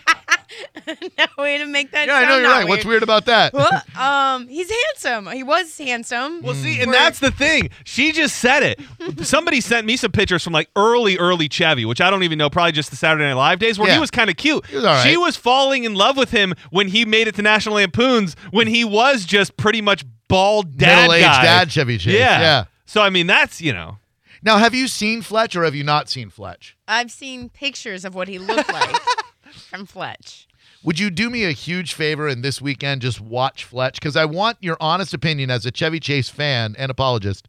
no 1.18 1.26
way 1.38 1.58
to 1.58 1.66
make 1.66 1.92
that. 1.92 2.08
Yeah, 2.08 2.16
I 2.16 2.26
know 2.26 2.38
you're 2.38 2.44
not 2.48 2.60
right. 2.60 2.68
What's 2.68 2.86
weird 2.86 3.04
about 3.04 3.26
that? 3.26 3.54
What? 3.54 3.84
um, 3.98 4.48
he's 4.48 4.70
handsome. 4.70 5.28
He 5.34 5.44
was 5.44 5.78
handsome. 5.78 6.42
Well, 6.42 6.54
see, 6.54 6.80
and 6.82 6.92
Where- 6.92 7.00
that's 7.00 7.20
the 7.20 7.32
thing. 7.32 7.70
She 7.84 8.12
just 8.12 8.38
said 8.38 8.64
it. 8.64 9.26
Somebody 9.26 9.62
sent 9.62 9.86
me 9.86 9.98
some 9.98 10.12
pictures 10.12 10.44
from 10.44 10.54
like 10.54 10.70
early, 10.76 11.18
early 11.18 11.48
Chevy, 11.50 11.86
which 11.86 12.02
I 12.02 12.10
don't 12.10 12.24
even 12.24 12.38
know, 12.38 12.50
probably 12.50 12.72
just 12.74 12.90
the 12.90 12.96
Saturday 12.96 13.24
Night 13.26 13.34
Live 13.34 13.60
days, 13.60 13.80
where 13.80 13.88
Yeah. 13.88 13.96
he 13.96 14.00
was 14.00 14.12
kind 14.12 14.30
of 14.30 14.36
cute. 14.38 14.66
He 14.68 14.76
was 14.76 14.86
all 14.86 14.94
right. 14.96 15.08
She 15.08 15.18
was 15.18 15.36
falling 15.38 15.84
in 15.84 15.96
love 15.96 16.18
with 16.18 16.32
him 16.32 16.54
when 16.70 16.88
he 16.90 17.06
made 17.06 17.28
it 17.28 17.36
to 17.36 17.42
National 17.42 17.76
Lampoons, 17.76 18.36
when 18.52 18.68
he 18.68 18.84
was 18.84 19.26
just 19.26 19.56
pretty 19.58 19.82
much 19.82 20.04
bald 20.28 20.78
dad 20.78 21.02
Middle-aged 21.04 21.26
guy. 21.26 21.44
dad 21.44 21.72
Chevy 21.72 21.98
Chase. 21.98 22.14
Yeah. 22.14 22.40
yeah. 22.42 22.64
So 22.92 23.02
I 23.02 23.10
mean, 23.10 23.26
that's 23.26 23.62
you 23.62 23.72
know. 23.72 24.00
Now, 24.44 24.58
have 24.58 24.76
you 24.76 24.90
seen 24.90 25.22
Fletch 25.22 25.56
or 25.56 25.64
have 25.64 25.74
you 25.74 25.84
not 25.86 26.10
seen 26.10 26.30
Fletch? 26.30 26.76
I've 26.90 27.10
seen 27.10 27.48
pictures 27.48 28.04
of 28.04 28.16
what 28.16 28.28
he 28.28 28.38
looked 28.38 28.68
like 28.68 29.02
from 29.70 29.86
Fletch. 29.86 30.46
Would 30.84 31.00
you 31.00 31.10
do 31.10 31.30
me 31.30 31.46
a 31.46 31.52
huge 31.52 31.94
favor 31.94 32.28
and 32.28 32.44
this 32.44 32.62
weekend 32.62 33.02
just 33.02 33.22
watch 33.22 33.64
Fletch? 33.64 33.98
Because 33.98 34.18
I 34.18 34.26
want 34.26 34.58
your 34.60 34.76
honest 34.82 35.14
opinion 35.14 35.50
as 35.50 35.66
a 35.66 35.72
Chevy 35.72 36.02
Chase 36.02 36.28
fan 36.28 36.76
and 36.78 36.92
apologist. 36.92 37.48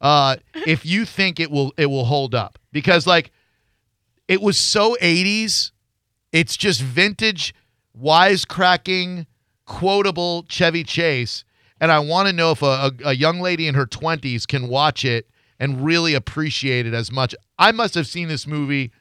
Uh, 0.00 0.38
if 0.66 0.84
you 0.84 1.04
think 1.04 1.38
it 1.38 1.52
will 1.52 1.72
it 1.76 1.86
will 1.86 2.06
hold 2.06 2.34
up. 2.34 2.58
Because 2.72 3.06
like 3.06 3.30
it 4.26 4.42
was 4.42 4.58
so 4.58 4.96
80s, 5.00 5.70
it's 6.32 6.56
just 6.56 6.82
vintage, 6.82 7.54
wisecracking, 7.96 9.26
quotable 9.66 10.46
Chevy 10.48 10.82
Chase. 10.82 11.44
And 11.80 11.90
I 11.90 11.98
want 12.00 12.28
to 12.28 12.32
know 12.32 12.50
if 12.52 12.62
a, 12.62 12.66
a, 13.04 13.08
a 13.08 13.12
young 13.14 13.40
lady 13.40 13.66
in 13.66 13.74
her 13.74 13.86
20s 13.86 14.46
can 14.46 14.68
watch 14.68 15.04
it 15.04 15.28
and 15.58 15.84
really 15.84 16.14
appreciate 16.14 16.86
it 16.86 16.94
as 16.94 17.10
much. 17.10 17.34
I 17.58 17.72
must 17.72 17.94
have 17.94 18.06
seen 18.06 18.28
this 18.28 18.46
movie 18.46 18.92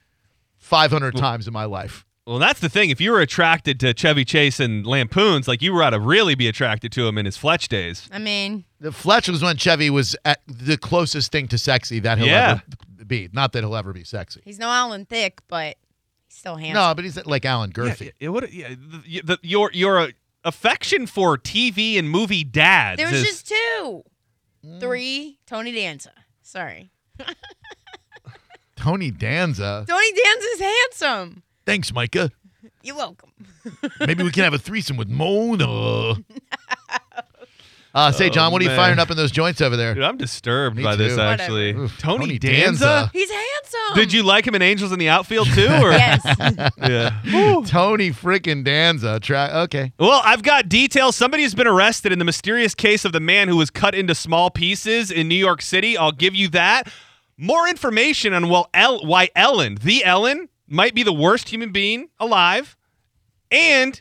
500 0.57 1.15
times 1.15 1.47
in 1.47 1.53
my 1.53 1.65
life. 1.65 2.05
Well, 2.25 2.37
that's 2.37 2.59
the 2.59 2.69
thing. 2.69 2.89
If 2.91 3.01
you 3.01 3.11
were 3.11 3.21
attracted 3.21 3.79
to 3.79 3.93
Chevy 3.93 4.23
Chase 4.23 4.59
and 4.59 4.85
Lampoons, 4.85 5.47
like 5.47 5.61
you 5.63 5.73
were 5.73 5.81
ought 5.81 5.89
to 5.91 5.99
really 5.99 6.35
be 6.35 6.47
attracted 6.47 6.91
to 6.91 7.07
him 7.07 7.17
in 7.17 7.25
his 7.25 7.37
Fletch 7.37 7.69
days. 7.69 8.07
I 8.11 8.19
mean, 8.19 8.65
The 8.79 8.91
Fletch 8.91 9.27
was 9.29 9.41
when 9.41 9.57
Chevy 9.57 9.89
was 9.89 10.15
at 10.25 10.41
the 10.45 10.77
closest 10.77 11.31
thing 11.31 11.47
to 11.47 11.57
sexy 11.57 11.99
that 12.01 12.19
he'll 12.19 12.27
Yeah. 12.27 12.59
ever 12.99 13.05
be. 13.07 13.29
Not 13.33 13.53
that 13.53 13.61
he'll 13.63 13.75
ever 13.75 13.93
be 13.93 14.03
sexy. 14.03 14.41
he's 14.45 14.59
no 14.59 14.69
Alan 14.69 15.05
Thicke, 15.05 15.41
but 15.47 15.77
he's 16.27 16.37
still 16.37 16.55
handsome. 16.55 16.75
No, 16.83 16.93
but 16.93 17.03
he's 17.03 17.17
like 17.25 17.45
Alan 17.45 17.71
Gurfey. 17.71 18.05
Yeah, 18.07 18.11
it 18.19 18.29
would. 18.29 18.53
Yeah, 18.53 18.69
the, 18.69 19.21
the, 19.23 19.39
your 19.41 19.71
your 19.73 19.99
uh, 19.99 20.07
affection 20.43 21.05
for 21.07 21.37
TV 21.37 21.97
and 21.99 22.09
movie 22.09 22.43
dads. 22.43 22.97
there 22.97 23.07
was 23.09 23.21
is- 23.21 23.27
just 23.27 23.47
two, 23.49 24.03
Mm. 24.65 24.79
three. 24.79 25.39
Tony 25.47 25.71
Danza. 25.71 26.11
Sorry, 26.41 26.91
Tony 28.75 29.11
Danza. 29.11 29.85
Tony 29.87 30.11
Danza's 30.13 30.59
handsome. 30.59 31.43
Thanks, 31.65 31.93
Micah. 31.93 32.29
You're 32.81 32.95
welcome. 32.95 33.31
Maybe 33.99 34.23
we 34.23 34.31
can 34.31 34.43
have 34.43 34.53
a 34.53 34.57
threesome 34.59 34.97
with 34.97 35.09
Mona. 35.09 36.15
Uh, 37.93 38.11
say, 38.11 38.27
Oh, 38.27 38.29
John, 38.29 38.51
what 38.51 38.61
are 38.61 38.63
you 38.65 38.69
man. 38.69 38.77
firing 38.77 38.99
up 38.99 39.09
in 39.09 39.17
those 39.17 39.31
joints 39.31 39.61
over 39.61 39.75
there? 39.75 39.95
Dude, 39.95 40.03
I'm 40.03 40.17
disturbed 40.17 40.77
Me 40.77 40.83
by 40.83 40.95
this. 40.95 41.15
too. 41.15 41.21
Actually, 41.21 41.71
Oof, 41.73 41.97
Tony, 41.97 42.19
Tony 42.25 42.37
Danza. 42.39 42.85
Danza. 42.85 43.09
He's 43.13 43.31
handsome. 43.31 43.95
Did 43.95 44.13
you 44.13 44.21
like 44.23 44.45
him 44.45 44.53
in 44.53 44.61
Angels 44.61 44.91
in 44.91 44.99
the 44.99 45.09
Outfield 45.09 45.47
too? 45.53 45.65
Or 45.67 45.91
Yes. 45.91 46.21
yeah. 46.77 47.21
Tony 47.65 48.11
freaking 48.11 48.63
Danza. 48.63 49.19
Try 49.19 49.49
okay. 49.63 49.91
Well, 49.97 50.21
I've 50.23 50.43
got 50.43 50.69
details. 50.69 51.15
Somebody 51.15 51.41
has 51.43 51.55
been 51.55 51.65
arrested 51.67 52.11
in 52.11 52.19
the 52.19 52.25
mysterious 52.25 52.75
case 52.75 53.05
of 53.05 53.11
the 53.11 53.19
man 53.19 53.47
who 53.47 53.57
was 53.57 53.69
cut 53.71 53.95
into 53.95 54.13
small 54.13 54.51
pieces 54.51 55.09
in 55.09 55.27
New 55.27 55.35
York 55.35 55.61
City. 55.63 55.97
I'll 55.97 56.11
give 56.11 56.35
you 56.35 56.47
that. 56.49 56.91
More 57.37 57.67
information 57.67 58.33
on 58.33 58.49
well, 58.49 58.69
El- 58.73 59.05
why 59.05 59.29
Ellen, 59.35 59.79
the 59.81 60.03
Ellen, 60.05 60.49
might 60.67 60.93
be 60.93 61.01
the 61.03 61.13
worst 61.13 61.49
human 61.49 61.71
being 61.71 62.09
alive. 62.19 62.75
And 63.51 63.99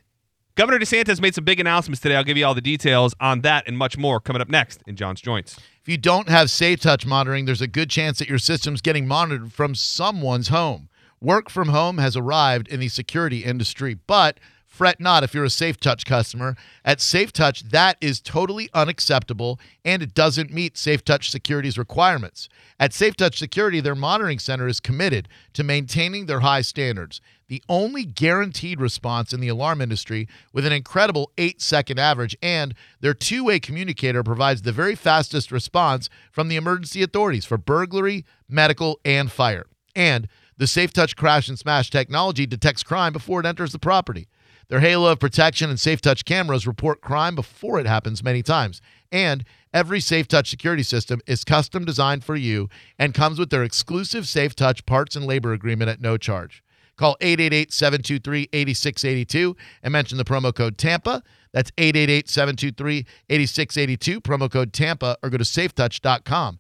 Governor 0.59 0.81
DeSantis 0.81 1.21
made 1.21 1.37
some 1.37 1.45
big 1.45 1.61
announcements 1.61 2.01
today. 2.01 2.17
I'll 2.17 2.25
give 2.25 2.37
you 2.37 2.45
all 2.45 2.53
the 2.53 2.61
details 2.61 3.15
on 3.21 3.43
that 3.43 3.69
and 3.69 3.79
much 3.79 3.97
more 3.97 4.19
coming 4.19 4.43
up 4.43 4.49
next 4.49 4.83
in 4.89 4.97
John's 4.97 5.21
Joints. 5.21 5.57
If 5.81 5.89
you 5.89 5.97
don't 5.97 6.29
have 6.29 6.51
Safe 6.51 6.81
Touch 6.81 7.07
monitoring, 7.07 7.45
there's 7.45 7.61
a 7.61 7.69
good 7.69 7.89
chance 7.89 8.19
that 8.19 8.29
your 8.29 8.41
system's 8.41 8.81
getting 8.81 9.07
monitored 9.07 9.53
from 9.53 9.77
someone's 9.77 10.49
home. 10.49 10.89
Work 11.21 11.49
from 11.49 11.69
home 11.69 11.99
has 11.99 12.17
arrived 12.17 12.67
in 12.67 12.81
the 12.81 12.89
security 12.89 13.45
industry, 13.45 13.99
but 14.09 14.41
Fret 14.79 15.01
not 15.01 15.25
if 15.25 15.35
you're 15.35 15.43
a 15.43 15.51
Safe 15.51 15.81
Touch 15.81 16.07
customer. 16.07 16.55
At 16.85 17.01
Safe 17.01 17.33
Touch, 17.33 17.65
that 17.71 17.97
is 18.01 18.21
totally 18.21 18.71
unacceptable 18.73 19.59
and 19.85 20.05
it 20.05 20.15
doesn't 20.15 20.53
meet 20.53 20.79
Safe 20.79 21.05
Touch 21.05 21.33
Security's 21.33 21.77
requirements. 21.77 22.49
At 22.79 22.95
Safe 22.95 23.17
Touch 23.17 23.41
Security, 23.41 23.81
their 23.81 23.97
monitoring 23.97 24.39
center 24.39 24.69
is 24.69 24.79
committed 24.79 25.29
to 25.55 25.65
maintaining 25.65 26.27
their 26.27 26.41
high 26.41 26.61
standards. 26.61 27.21
The 27.49 27.61
only 27.69 28.05
guaranteed 28.05 28.81
response 28.81 29.33
in 29.33 29.41
the 29.41 29.49
alarm 29.49 29.81
industry 29.81 30.29
with 30.53 30.65
an 30.65 30.73
incredible 30.73 31.33
eight 31.37 31.61
second 31.61 31.99
average, 31.99 32.37
and 32.41 32.73
their 33.01 33.15
two 33.15 33.43
way 33.43 33.59
communicator 33.59 34.23
provides 34.23 34.63
the 34.63 34.71
very 34.71 34.95
fastest 34.95 35.51
response 35.51 36.09
from 36.31 36.47
the 36.47 36.57
emergency 36.57 37.03
authorities 37.03 37.45
for 37.45 37.59
burglary, 37.59 38.25
medical, 38.49 39.01
and 39.05 39.33
fire. 39.33 39.67
And 39.97 40.29
the 40.57 40.69
Safe 40.69 40.93
Touch 40.93 41.17
Crash 41.17 41.49
and 41.49 41.59
Smash 41.59 41.91
technology 41.91 42.47
detects 42.47 42.85
crime 42.85 43.13
before 43.13 43.41
it 43.41 43.47
enters 43.47 43.73
the 43.73 43.81
property. 43.81 44.29
Their 44.69 44.81
halo 44.81 45.11
of 45.11 45.19
protection 45.19 45.71
and 45.71 45.81
Safe 45.81 46.03
Touch 46.03 46.27
cameras 46.27 46.67
report 46.67 47.01
crime 47.01 47.35
before 47.35 47.81
it 47.81 47.87
happens 47.87 48.23
many 48.23 48.43
times. 48.43 48.83
And 49.11 49.45
every 49.73 49.99
Safe 49.99 50.29
Touch 50.29 50.51
security 50.51 50.83
system 50.83 51.23
is 51.27 51.43
custom 51.43 51.87
designed 51.87 52.23
for 52.23 52.37
you 52.37 52.69
and 52.99 53.15
comes 53.15 53.39
with 53.39 53.49
their 53.49 53.65
exclusive 53.65 54.29
Safe 54.29 54.55
Touch 54.55 54.85
parts 54.85 55.17
and 55.17 55.25
labor 55.25 55.55
agreement 55.55 55.89
at 55.89 56.03
no 56.03 56.19
charge. 56.19 56.63
Call 56.99 57.17
888 57.23 57.73
723 57.73 58.49
8682 58.53 59.57
and 59.83 59.93
mention 59.93 60.19
the 60.19 60.25
promo 60.25 60.55
code 60.55 60.77
TAMPA. 60.77 61.23
That's 61.53 61.73
888 61.79 62.29
723 62.29 63.07
8682, 63.31 64.21
promo 64.21 64.51
code 64.51 64.73
TAMPA, 64.75 65.17
or 65.23 65.31
go 65.31 65.39
to 65.39 65.45
safetouch.com. 65.45 66.59